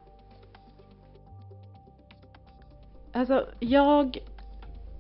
Alltså, 3.13 3.45
jag 3.61 4.19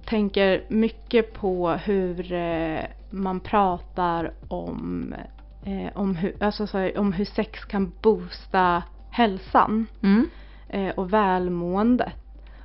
tänker 0.04 0.64
mycket 0.68 1.32
på 1.34 1.70
hur 1.70 2.32
eh, 2.32 2.78
man 3.10 3.40
pratar 3.40 4.32
om, 4.48 5.14
eh, 5.64 5.98
om, 5.98 6.16
hur, 6.16 6.36
alltså, 6.40 6.66
så 6.66 6.78
här, 6.78 6.98
om 6.98 7.12
hur 7.12 7.24
sex 7.24 7.64
kan 7.64 7.92
boosta 8.02 8.82
hälsan 9.10 9.86
Mm. 10.02 10.26
eh, 10.68 10.94
och 10.94 11.12
välmående. 11.12 12.12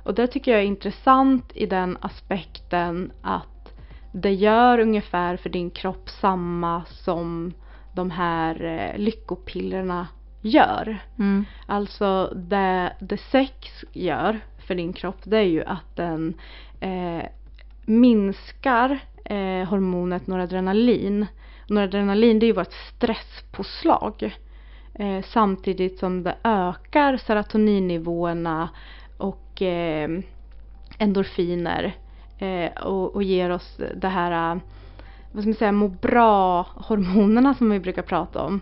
Och 0.02 0.14
det 0.14 0.26
tycker 0.26 0.52
jag 0.52 0.60
är 0.60 0.66
intressant 0.66 1.52
i 1.54 1.66
den 1.66 1.98
aspekten 2.00 3.12
att 3.22 3.74
det 4.12 4.32
gör 4.32 4.78
ungefär 4.78 5.36
för 5.36 5.50
din 5.50 5.70
kropp 5.70 6.10
samma 6.10 6.84
som 6.84 7.52
de 7.94 8.10
här 8.10 8.64
eh, 8.64 8.98
lyckopillerna 8.98 10.08
gör. 10.40 10.98
Mm. 11.18 11.44
Alltså 11.66 12.32
det, 12.34 12.92
det 13.00 13.16
sex 13.16 13.84
gör 13.92 14.40
för 14.66 14.74
din 14.74 14.92
kropp 14.92 15.20
det 15.24 15.38
är 15.38 15.42
ju 15.42 15.64
att 15.64 15.96
den 15.96 16.34
eh, 16.80 17.26
minskar 17.86 18.98
eh, 19.24 19.68
hormonet 19.68 20.26
noradrenalin. 20.26 21.26
Noradrenalin 21.68 22.38
det 22.38 22.46
är 22.46 22.48
ju 22.48 22.54
vårt 22.54 22.72
stresspåslag. 22.72 24.36
Eh, 24.94 25.22
samtidigt 25.24 25.98
som 25.98 26.22
det 26.22 26.36
ökar 26.44 27.16
serotoninnivåerna 27.16 28.68
eh, 29.62 30.08
endorfiner 30.98 31.96
eh, 32.38 32.82
och, 32.82 33.14
och 33.14 33.22
ger 33.22 33.50
oss 33.50 33.80
det 33.96 34.08
här, 34.08 34.52
eh, 34.52 34.60
vad 35.32 35.42
ska 35.42 35.48
man 35.48 35.54
säga, 35.54 35.72
må 35.72 35.88
bra 35.88 36.66
hormonerna 36.74 37.54
som 37.54 37.70
vi 37.70 37.80
brukar 37.80 38.02
prata 38.02 38.42
om. 38.42 38.60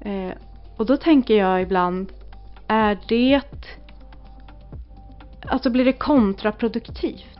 Eh, 0.00 0.30
och 0.76 0.86
då 0.86 0.96
tänker 0.96 1.34
jag 1.34 1.62
ibland, 1.62 2.12
är 2.66 2.98
det... 3.08 3.40
Alltså 5.46 5.70
blir 5.70 5.84
det 5.84 5.92
kontraproduktivt? 5.92 7.39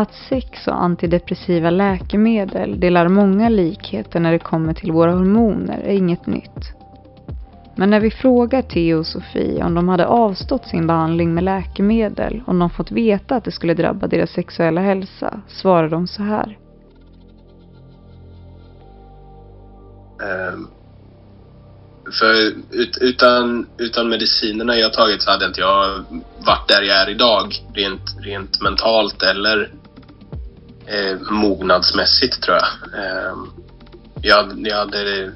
Att 0.00 0.14
sex 0.28 0.66
och 0.66 0.82
antidepressiva 0.82 1.70
läkemedel 1.70 2.80
delar 2.80 3.08
många 3.08 3.48
likheter 3.48 4.20
när 4.20 4.32
det 4.32 4.38
kommer 4.38 4.74
till 4.74 4.92
våra 4.92 5.12
hormoner 5.12 5.78
är 5.78 5.92
inget 5.92 6.26
nytt. 6.26 6.72
Men 7.76 7.90
när 7.90 8.00
vi 8.00 8.10
frågar 8.10 8.62
Theo 8.62 8.98
och 8.98 9.06
Sofie 9.06 9.64
om 9.64 9.74
de 9.74 9.88
hade 9.88 10.06
avstått 10.06 10.66
sin 10.66 10.86
behandling 10.86 11.34
med 11.34 11.44
läkemedel 11.44 12.42
om 12.46 12.58
de 12.58 12.70
fått 12.70 12.90
veta 12.90 13.36
att 13.36 13.44
det 13.44 13.52
skulle 13.52 13.74
drabba 13.74 14.06
deras 14.06 14.30
sexuella 14.30 14.80
hälsa 14.80 15.40
svarar 15.48 15.88
de 15.88 16.06
så 16.06 16.22
här. 16.22 16.58
Um, 20.52 20.68
för 22.18 22.34
ut, 22.70 22.98
utan, 23.00 23.66
utan 23.78 24.08
medicinerna 24.08 24.76
jag 24.76 24.92
tagit 24.92 25.22
så 25.22 25.30
hade 25.30 25.46
inte 25.46 25.60
jag 25.60 26.04
varit 26.38 26.68
där 26.68 26.82
jag 26.82 26.96
är 26.96 27.10
idag. 27.10 27.54
Rent, 27.74 28.16
rent 28.20 28.62
mentalt 28.62 29.22
eller 29.22 29.70
eh, 30.90 31.18
mognadsmässigt 31.30 32.42
tror 32.42 32.56
jag. 32.56 32.66
Eh, 33.04 33.34
jag, 34.22 34.66
jag 34.66 34.76
hade, 34.76 35.32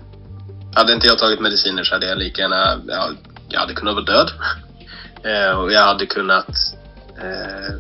hade 0.75 0.93
inte 0.93 1.07
jag 1.07 1.19
tagit 1.19 1.41
mediciner 1.41 1.85
så 1.85 1.95
hade 1.95 2.07
jag 2.07 2.19
lika 2.19 2.43
gärna, 2.43 2.81
jag, 2.87 3.17
jag 3.49 3.61
hade 3.61 3.75
kunnat 3.75 3.95
vara 3.95 4.05
död. 4.05 4.31
Eh, 5.25 5.59
och 5.59 5.73
jag 5.73 5.85
hade 5.85 6.07
kunnat 6.07 6.49
eh, 7.19 7.75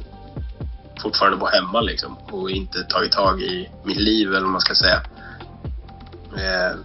fortfarande 1.02 1.38
bo 1.38 1.46
hemma 1.46 1.80
liksom 1.80 2.16
och 2.18 2.50
inte 2.50 2.82
tagit 2.82 3.12
tag 3.12 3.42
i 3.42 3.68
mitt 3.84 4.00
liv 4.00 4.28
eller 4.28 4.40
vad 4.40 4.50
man 4.50 4.60
ska 4.60 4.74
säga. 4.74 5.02
Eh, 6.36 6.76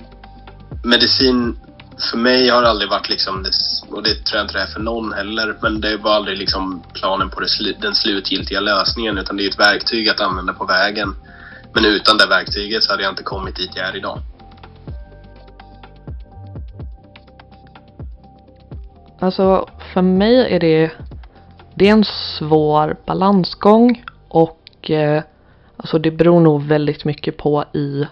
medicin 0.83 1.59
för 1.99 2.17
mig 2.17 2.49
har 2.49 2.61
det 2.61 2.69
aldrig 2.69 2.89
varit 2.89 3.09
liksom, 3.09 3.45
och 3.91 4.03
det 4.03 4.13
tror 4.25 4.37
jag 4.37 4.43
inte 4.43 4.53
det 4.53 4.63
är 4.63 4.67
för 4.67 4.79
någon 4.79 5.13
heller, 5.13 5.57
men 5.61 5.81
det 5.81 5.97
var 5.97 6.11
aldrig 6.11 6.37
liksom 6.37 6.83
planen 6.93 7.29
på 7.29 7.39
det, 7.39 7.47
slu- 7.47 7.81
den 7.81 7.95
slutgiltiga 7.95 8.59
lösningen 8.59 9.17
utan 9.17 9.37
det 9.37 9.45
är 9.45 9.49
ett 9.49 9.59
verktyg 9.59 10.09
att 10.09 10.21
använda 10.21 10.53
på 10.53 10.65
vägen. 10.65 11.15
Men 11.73 11.85
utan 11.85 12.17
det 12.17 12.25
verktyget 12.25 12.83
så 12.83 12.91
hade 12.91 13.03
jag 13.03 13.11
inte 13.11 13.23
kommit 13.23 13.55
dit 13.55 13.71
jag 13.75 13.87
är 13.87 13.95
idag. 13.95 14.19
Alltså 19.19 19.69
för 19.93 20.01
mig 20.01 20.55
är 20.55 20.59
det, 20.59 20.91
det 21.75 21.87
är 21.87 21.91
en 21.91 22.05
svår 22.39 22.97
balansgång 23.05 24.03
och 24.27 24.91
eh, 24.91 25.23
alltså 25.77 25.99
det 25.99 26.11
beror 26.11 26.39
nog 26.39 26.63
väldigt 26.63 27.05
mycket 27.05 27.37
på 27.37 27.65
i 27.73 28.05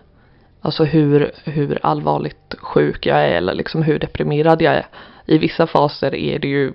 alltså 0.67 0.83
hur, 0.83 1.31
hur 1.43 1.79
allvarligt 1.83 2.55
sjuk 2.59 3.05
jag 3.05 3.17
är 3.17 3.31
eller 3.31 3.53
liksom 3.53 3.83
hur 3.83 3.99
deprimerad 3.99 4.61
jag 4.61 4.73
är. 4.73 4.87
I 5.25 5.37
vissa 5.37 5.67
faser 5.67 6.15
är 6.15 6.39
det 6.39 6.47
ju 6.47 6.73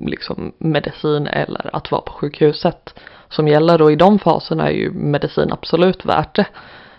liksom 0.00 0.52
medicin 0.58 1.26
eller 1.26 1.76
att 1.76 1.90
vara 1.90 2.02
på 2.02 2.12
sjukhuset 2.12 2.94
som 3.28 3.48
gäller 3.48 3.82
och 3.82 3.92
i 3.92 3.96
de 3.96 4.18
faserna 4.18 4.68
är 4.68 4.72
ju 4.72 4.90
medicin 4.90 5.52
absolut 5.52 6.04
värt 6.04 6.36
det. 6.36 6.46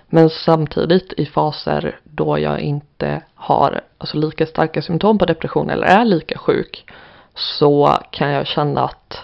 Men 0.07 0.29
samtidigt 0.29 1.13
i 1.13 1.25
faser 1.25 1.99
då 2.03 2.39
jag 2.39 2.59
inte 2.59 3.21
har 3.35 3.81
alltså 3.97 4.17
lika 4.17 4.45
starka 4.45 4.81
symptom 4.81 5.17
på 5.17 5.25
depression 5.25 5.69
eller 5.69 5.87
är 5.87 6.05
lika 6.05 6.37
sjuk 6.37 6.85
så 7.35 7.97
kan 8.11 8.29
jag 8.29 8.47
känna 8.47 8.83
att 8.83 9.17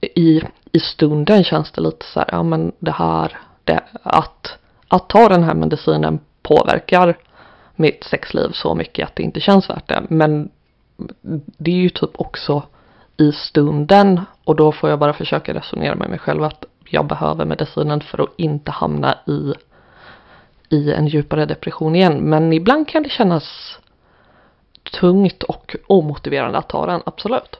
i, 0.00 0.42
i 0.72 0.80
stunden 0.80 1.44
känns 1.44 1.72
det 1.72 1.80
lite 1.80 2.06
så 2.06 2.20
här, 2.20 2.28
ja 2.32 2.42
men 2.42 2.72
det 2.78 2.90
här, 2.90 3.38
det, 3.64 3.80
att, 4.02 4.58
att 4.88 5.08
ta 5.08 5.28
den 5.28 5.42
här 5.44 5.54
medicinen 5.54 6.20
påverkar 6.42 7.16
mitt 7.76 8.04
sexliv 8.04 8.50
så 8.52 8.74
mycket 8.74 9.08
att 9.08 9.16
det 9.16 9.22
inte 9.22 9.40
känns 9.40 9.70
värt 9.70 9.88
det. 9.88 10.02
Men 10.08 10.50
det 11.58 11.70
är 11.70 11.76
ju 11.76 11.88
typ 11.88 12.10
också 12.14 12.62
i 13.16 13.32
stunden 13.32 14.20
och 14.44 14.56
då 14.56 14.72
får 14.72 14.90
jag 14.90 14.98
bara 14.98 15.12
försöka 15.12 15.54
resonera 15.54 15.94
med 15.94 16.10
mig 16.10 16.18
själv 16.18 16.44
att 16.44 16.64
jag 16.84 17.06
behöver 17.06 17.44
medicinen 17.44 18.00
för 18.00 18.22
att 18.22 18.30
inte 18.36 18.70
hamna 18.70 19.18
i, 19.26 19.54
i 20.68 20.92
en 20.92 21.06
djupare 21.06 21.46
depression 21.46 21.96
igen. 21.96 22.18
Men 22.18 22.52
ibland 22.52 22.88
kan 22.88 23.02
det 23.02 23.08
kännas 23.08 23.78
tungt 25.00 25.42
och 25.42 25.76
omotiverande 25.86 26.58
att 26.58 26.68
ta 26.68 26.86
den, 26.86 27.02
absolut. 27.06 27.56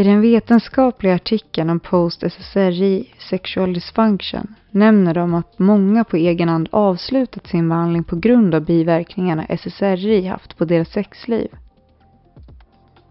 I 0.00 0.02
den 0.02 0.20
vetenskapliga 0.20 1.14
artikeln 1.14 1.70
om 1.70 1.80
post-SSRI, 1.80 3.08
sexual 3.18 3.72
dysfunction, 3.72 4.54
nämner 4.70 5.14
de 5.14 5.34
att 5.34 5.58
många 5.58 6.04
på 6.04 6.16
egen 6.16 6.48
hand 6.48 6.68
avslutat 6.72 7.46
sin 7.46 7.68
behandling 7.68 8.04
på 8.04 8.16
grund 8.16 8.54
av 8.54 8.64
biverkningarna 8.64 9.44
SSRI 9.44 10.26
haft 10.26 10.56
på 10.56 10.64
deras 10.64 10.88
sexliv. 10.88 11.48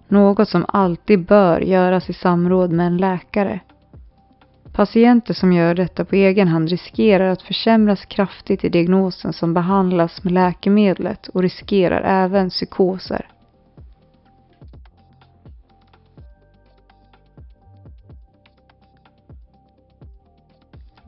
Något 0.07 0.49
som 0.49 0.65
alltid 0.67 1.25
bör 1.25 1.61
göras 1.61 2.09
i 2.09 2.13
samråd 2.13 2.71
med 2.71 2.87
en 2.87 2.97
läkare. 2.97 3.59
Patienter 4.73 5.33
som 5.33 5.53
gör 5.53 5.75
detta 5.75 6.05
på 6.05 6.15
egen 6.15 6.47
hand 6.47 6.69
riskerar 6.69 7.29
att 7.29 7.41
försämras 7.41 8.05
kraftigt 8.05 8.63
i 8.63 8.69
diagnosen 8.69 9.33
som 9.33 9.53
behandlas 9.53 10.23
med 10.23 10.33
läkemedlet 10.33 11.27
och 11.27 11.41
riskerar 11.41 12.01
även 12.23 12.49
psykoser. 12.49 13.27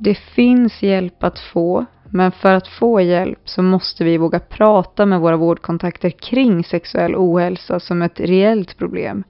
Det 0.04 0.16
finns 0.16 0.84
hjälp 0.84 1.24
att 1.24 1.40
få, 1.40 1.86
men 2.10 2.32
för 2.32 2.54
att 2.54 2.68
få 2.68 3.02
hjälp 3.02 3.40
så 3.46 3.62
måste 3.62 4.04
vi 4.04 4.18
våga 4.18 4.40
prata 4.40 5.06
med 5.06 5.20
våra 5.20 5.38
vårdkontakter 5.38 6.10
kring 6.10 6.64
sexuell 6.64 7.16
ohälsa 7.16 7.80
som 7.80 8.02
ett 8.02 8.20
reellt 8.20 8.78
problem. 8.78 9.24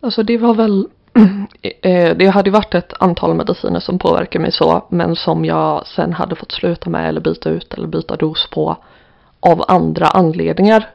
Alltså 0.00 0.22
det 0.22 0.38
var 0.38 0.54
väl, 0.54 0.88
eh, 1.82 2.16
det 2.16 2.26
hade 2.26 2.50
ju 2.50 2.54
varit 2.54 2.74
ett 2.74 2.92
antal 3.00 3.34
mediciner 3.34 3.80
som 3.80 3.98
påverkade 3.98 4.42
mig 4.42 4.52
så, 4.52 4.86
men 4.88 5.16
som 5.16 5.44
jag 5.44 5.86
sen 5.86 6.12
hade 6.12 6.36
fått 6.36 6.52
sluta 6.52 6.90
med 6.90 7.08
eller 7.08 7.20
byta 7.20 7.50
ut 7.50 7.74
eller 7.74 7.88
byta 7.88 8.16
dos 8.16 8.48
på 8.50 8.76
av 9.40 9.64
andra 9.68 10.06
anledningar. 10.06 10.88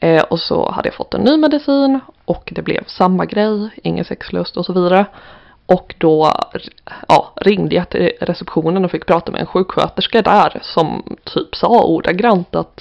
Eh, 0.00 0.22
och 0.22 0.40
så 0.40 0.70
hade 0.70 0.88
jag 0.88 0.94
fått 0.94 1.14
en 1.14 1.20
ny 1.20 1.36
medicin 1.36 2.00
och 2.24 2.52
det 2.56 2.62
blev 2.62 2.84
samma 2.86 3.24
grej, 3.26 3.70
ingen 3.82 4.04
sexlust 4.04 4.56
och 4.56 4.66
så 4.66 4.72
vidare. 4.72 5.06
Och 5.66 5.94
då 5.98 6.32
ja, 7.08 7.32
ringde 7.36 7.74
jag 7.74 7.88
till 7.88 8.12
receptionen 8.20 8.84
och 8.84 8.90
fick 8.90 9.06
prata 9.06 9.32
med 9.32 9.40
en 9.40 9.46
sjuksköterska 9.46 10.22
där 10.22 10.58
som 10.62 11.16
typ 11.24 11.54
sa 11.54 11.84
ordagrant 11.84 12.54
att 12.54 12.80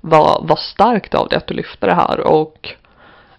vad, 0.00 0.48
vad 0.48 0.58
starkt 0.58 1.14
av 1.14 1.28
det 1.28 1.36
att 1.36 1.46
du 1.46 1.54
lyfter 1.54 1.86
det 1.86 1.94
här 1.94 2.20
och 2.20 2.68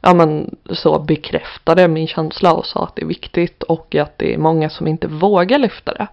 ja 0.01 0.13
men 0.13 0.56
så 0.69 0.99
bekräftade 0.99 1.88
min 1.88 2.08
känsla 2.08 2.53
och 2.53 2.65
sa 2.65 2.84
att 2.84 2.95
det 2.95 3.01
är 3.01 3.08
viktigt 3.08 3.63
och 3.63 3.95
att 3.95 4.17
det 4.17 4.34
är 4.34 4.38
många 4.38 4.69
som 4.69 4.88
inte 4.88 5.08
vågar 5.08 5.60
lyfta 5.60 5.93
det. 5.93 6.08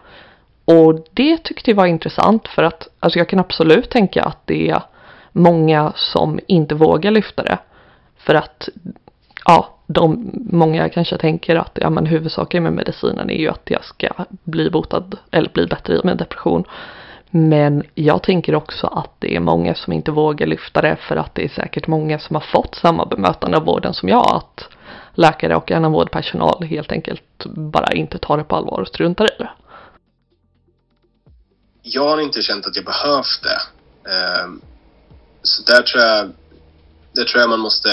Och 0.64 1.06
det 1.10 1.44
tyckte 1.44 1.70
jag 1.70 1.76
var 1.76 1.86
intressant 1.86 2.48
för 2.48 2.62
att 2.62 2.88
alltså 3.00 3.18
jag 3.18 3.28
kan 3.28 3.38
absolut 3.38 3.90
tänka 3.90 4.22
att 4.22 4.46
det 4.46 4.70
är 4.70 4.82
många 5.32 5.92
som 5.96 6.40
inte 6.46 6.74
vågar 6.74 7.10
lyfta 7.10 7.42
det. 7.42 7.58
För 8.16 8.34
att 8.34 8.68
ja, 9.44 9.79
de, 9.92 10.30
många 10.50 10.88
kanske 10.88 11.18
tänker 11.18 11.56
att 11.56 11.78
ja, 11.80 11.90
men 11.90 12.06
huvudsaken 12.06 12.62
med 12.62 12.72
medicinen 12.72 13.30
är 13.30 13.38
ju 13.38 13.48
att 13.48 13.70
jag 13.70 13.84
ska 13.84 14.08
bli 14.28 14.70
botad 14.70 15.18
eller 15.30 15.50
bli 15.50 15.66
bättre 15.66 15.94
i 15.94 16.00
min 16.04 16.16
depression. 16.16 16.64
Men 17.30 17.82
jag 17.94 18.22
tänker 18.22 18.54
också 18.54 18.86
att 18.86 19.10
det 19.18 19.36
är 19.36 19.40
många 19.40 19.74
som 19.74 19.92
inte 19.92 20.10
vågar 20.10 20.46
lyfta 20.46 20.80
det 20.80 20.96
för 20.96 21.16
att 21.16 21.34
det 21.34 21.44
är 21.44 21.48
säkert 21.48 21.86
många 21.86 22.18
som 22.18 22.36
har 22.36 22.40
fått 22.40 22.74
samma 22.74 23.06
bemötande 23.06 23.56
av 23.56 23.64
vården 23.64 23.94
som 23.94 24.08
jag. 24.08 24.36
Att 24.36 24.68
läkare 25.14 25.56
och 25.56 25.70
annan 25.70 25.92
vårdpersonal 25.92 26.64
helt 26.64 26.92
enkelt 26.92 27.46
bara 27.46 27.92
inte 27.92 28.18
tar 28.18 28.38
det 28.38 28.44
på 28.44 28.56
allvar 28.56 28.80
och 28.80 28.88
struntar 28.88 29.24
i 29.24 29.36
det. 29.38 29.50
Jag 31.82 32.08
har 32.08 32.20
inte 32.20 32.42
känt 32.42 32.66
att 32.66 32.76
jag 32.76 32.84
behövt 32.84 33.42
det. 33.42 33.60
Ehm, 34.10 34.60
så 35.42 35.62
där 35.72 35.82
tror 35.82 36.04
jag, 36.04 36.30
där 37.12 37.24
tror 37.24 37.40
jag 37.40 37.50
man 37.50 37.60
måste 37.60 37.88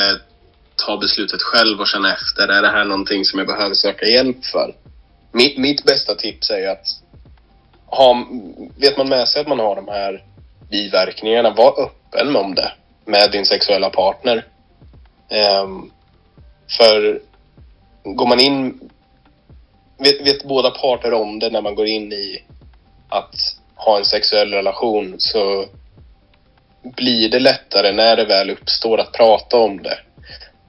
ta 0.86 0.98
beslutet 0.98 1.42
själv 1.42 1.80
och 1.80 1.88
känna 1.88 2.13
efter. 2.13 2.48
Är 2.48 2.62
det 2.62 2.68
här 2.68 2.86
någonting 2.86 3.26
som 3.26 3.40
jag 3.40 3.48
behöver 3.48 3.76
söka 3.76 4.06
hjälp 4.06 4.46
för? 4.46 4.76
Mitt, 5.32 5.58
mitt 5.58 5.84
bästa 5.84 6.16
tips 6.16 6.50
är 6.50 6.58
ju 6.58 6.68
att 6.68 6.88
ha, 7.86 8.28
vet 8.78 8.98
man 8.98 9.10
med 9.10 9.28
sig 9.28 9.42
att 9.42 9.48
man 9.48 9.60
har 9.60 9.76
de 9.76 9.88
här 9.88 10.24
biverkningarna, 10.70 11.50
var 11.50 11.82
öppen 11.82 12.36
om 12.36 12.56
det 12.56 12.72
med 13.06 13.32
din 13.32 13.46
sexuella 13.46 13.90
partner. 13.90 14.46
Um, 15.63 15.92
för 16.78 17.22
går 18.04 18.28
man 18.28 18.40
in... 18.40 18.90
Vet, 20.00 20.22
vet 20.28 20.44
båda 20.44 20.72
parter 20.72 21.13
om 21.13 21.40
det 21.40 21.50
när 21.50 21.62
man 21.62 21.76
går 21.76 21.86
in 21.86 22.13
i 22.13 22.44
att 23.10 23.36
ha 23.76 23.98
en 23.98 24.06
sexuell 24.06 24.54
relation 24.54 25.16
så 25.18 25.66
blir 26.82 27.30
det 27.30 27.40
lättare 27.40 27.92
när 27.92 28.16
det 28.16 28.26
väl 28.26 28.50
uppstår 28.50 29.00
att 29.00 29.12
prata 29.12 29.58
om 29.58 29.84
det. 29.84 29.98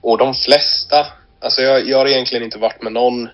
Och 0.01 0.19
de 0.19 0.35
flesta, 0.35 1.07
alltså 1.41 1.63
jag, 1.63 1.89
jag 1.89 1.99
har 1.99 2.07
egentligen 2.07 2.45
inte 2.45 2.59
varit 2.59 2.83
med 2.83 2.93
någon 2.93 3.29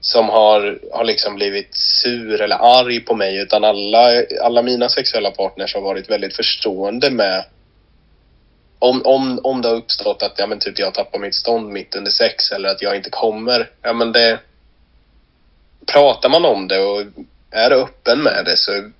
som 0.00 0.28
har, 0.28 0.78
har 0.92 1.04
liksom 1.04 1.34
blivit 1.34 1.74
sur 1.74 2.40
eller 2.40 2.56
arg 2.56 3.00
på 3.00 3.14
mig 3.14 3.36
utan 3.36 3.64
alla, 3.64 4.22
alla 4.42 4.62
mina 4.62 4.88
sexuella 4.88 5.30
partners 5.30 5.74
har 5.74 5.82
varit 5.82 6.10
väldigt 6.10 6.36
förstående 6.36 7.10
med 7.10 7.44
om, 8.78 9.02
om, 9.04 9.40
om 9.42 9.62
det 9.62 9.68
har 9.68 9.76
uppstått 9.76 10.22
att 10.22 10.38
ja, 10.38 10.46
men 10.46 10.58
typ 10.58 10.78
jag 10.78 10.94
tappar 10.94 11.18
mitt 11.18 11.34
stånd 11.34 11.68
mitt 11.68 11.94
under 11.94 12.10
sex 12.10 12.52
eller 12.52 12.68
att 12.68 12.82
jag 12.82 12.96
inte 12.96 13.10
kommer. 13.10 13.70
Ja, 13.82 13.92
men 13.92 14.12
det, 14.12 14.38
pratar 15.86 16.28
man 16.28 16.44
om 16.44 16.68
det 16.68 16.78
och 16.78 17.02
är 17.50 17.70
öppen 17.70 18.22
med 18.22 18.44
det 18.44 18.56
så 18.56 18.90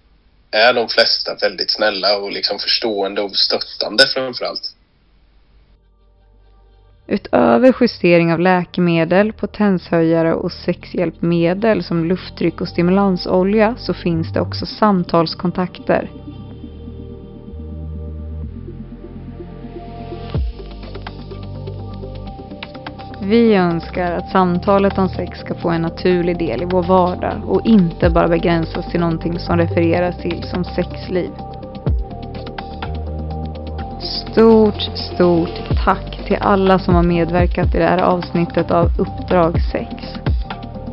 är 0.50 0.72
de 0.72 0.88
flesta 0.88 1.34
väldigt 1.34 1.70
snälla 1.70 2.16
och 2.16 2.32
liksom 2.32 2.58
förstående 2.58 3.20
och 3.20 3.36
stöttande 3.36 4.06
framför 4.06 4.44
allt. 4.44 4.74
Utöver 7.11 7.75
justering 7.81 8.33
av 8.33 8.40
läkemedel, 8.40 9.33
potenshöjare 9.33 10.35
och 10.35 10.53
sexhjälpmedel 10.53 11.83
som 11.83 12.05
lufttryck 12.05 12.61
och 12.61 12.68
stimulansolja 12.68 13.75
så 13.79 13.94
finns 13.94 14.33
det 14.33 14.40
också 14.40 14.66
samtalskontakter. 14.66 16.11
Vi 23.23 23.55
önskar 23.55 24.12
att 24.12 24.31
samtalet 24.31 24.99
om 24.99 25.09
sex 25.09 25.38
ska 25.38 25.55
få 25.55 25.70
en 25.70 25.83
naturlig 25.83 26.38
del 26.38 26.62
i 26.62 26.64
vår 26.64 26.83
vardag 26.83 27.42
och 27.46 27.66
inte 27.66 28.11
bara 28.11 28.29
begränsas 28.29 28.90
till 28.90 29.01
någonting 29.01 29.38
som 29.38 29.57
refereras 29.57 30.18
till 30.18 30.42
som 30.42 30.64
sexliv. 30.64 31.31
Stort, 34.01 34.83
stort 34.96 35.85
tack 35.85 36.19
till 36.30 36.38
alla 36.40 36.78
som 36.78 36.94
har 36.94 37.02
medverkat 37.02 37.74
i 37.74 37.78
det 37.78 37.84
här 37.84 38.02
avsnittet 38.02 38.70
av 38.70 38.90
Uppdrag 38.98 39.60
6. 39.72 39.88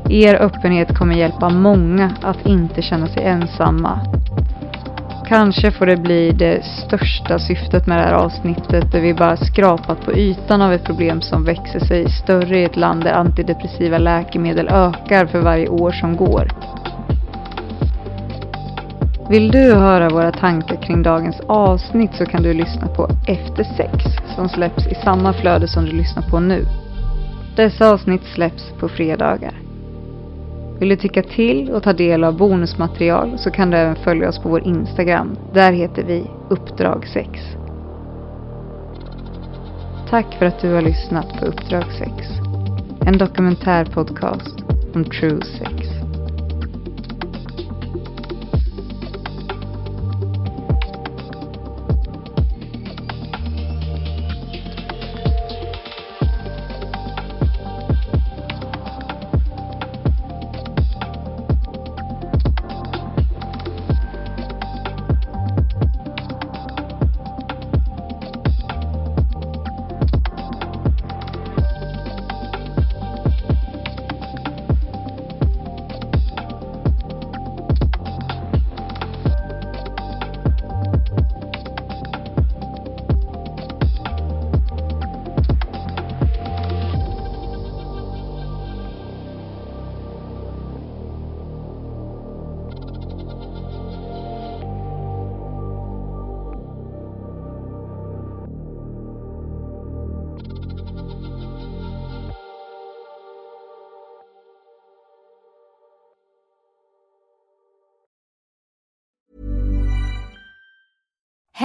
Er 0.10 0.36
öppenhet 0.36 0.98
kommer 0.98 1.16
hjälpa 1.16 1.50
många 1.50 2.12
att 2.22 2.46
inte 2.46 2.82
känna 2.82 3.08
sig 3.08 3.24
ensamma. 3.24 4.00
Kanske 5.28 5.72
får 5.72 5.86
det 5.86 5.98
bli 5.98 6.32
det 6.32 6.66
största 6.66 7.40
syftet 7.40 7.88
med 7.88 7.98
det 7.98 8.04
här 8.04 8.14
avsnittet 8.14 8.92
där 8.92 9.02
vi 9.02 9.14
bara 9.14 9.38
skrapat 9.38 10.06
på 10.06 10.14
ytan 10.14 10.62
av 10.62 10.74
ett 10.74 10.84
problem 10.84 11.22
som 11.22 11.46
växer 11.46 11.80
sig 11.80 12.10
större 12.12 12.60
i 12.60 12.64
ett 12.64 12.78
land 12.78 13.04
där 13.04 13.14
antidepressiva 13.14 13.98
läkemedel 13.98 14.68
ökar 14.68 15.26
för 15.26 15.42
varje 15.42 15.68
år 15.68 15.92
som 15.92 16.16
går. 16.16 16.48
Vill 19.30 19.52
du 19.52 19.74
höra 19.74 20.10
våra 20.10 20.32
tankar 20.32 20.82
kring 20.82 21.04
dagens 21.04 21.40
avsnitt 21.48 22.12
så 22.14 22.26
kan 22.26 22.44
du 22.44 22.54
lyssna 22.54 22.88
på 22.88 23.10
Efter 23.28 23.64
sex 23.64 24.04
som 24.36 24.50
släpps 24.50 24.88
i 24.88 24.96
samma 24.96 25.34
flöde 25.34 25.68
som 25.68 25.86
du 25.86 25.92
lyssnar 25.92 26.24
på 26.24 26.40
nu. 26.40 26.66
Dessa 27.56 27.90
avsnitt 27.90 28.24
släpps 28.24 28.72
på 28.80 28.90
fredagar. 28.90 29.54
Vill 30.80 30.90
du 30.90 30.96
tycka 30.96 31.24
till 31.24 31.72
och 31.72 31.84
ta 31.84 31.94
del 31.94 32.24
av 32.24 32.38
bonusmaterial 32.38 33.38
så 33.38 33.52
kan 33.52 33.72
du 33.72 33.78
även 33.78 33.96
följa 33.96 34.30
oss 34.30 34.40
på 34.40 34.50
vår 34.50 34.68
Instagram. 34.68 35.38
Där 35.54 35.72
heter 35.72 36.04
vi 36.04 36.24
Uppdrag 36.50 37.08
6. 37.14 37.30
Tack 40.10 40.36
för 40.40 40.46
att 40.46 40.62
du 40.62 40.74
har 40.74 40.82
lyssnat 40.82 41.40
på 41.40 41.46
Uppdrag 41.46 41.86
6. 42.00 42.12
En 43.06 43.18
dokumentärpodcast 43.18 44.56
om 44.96 45.04
true 45.04 45.42
sex. 45.42 45.97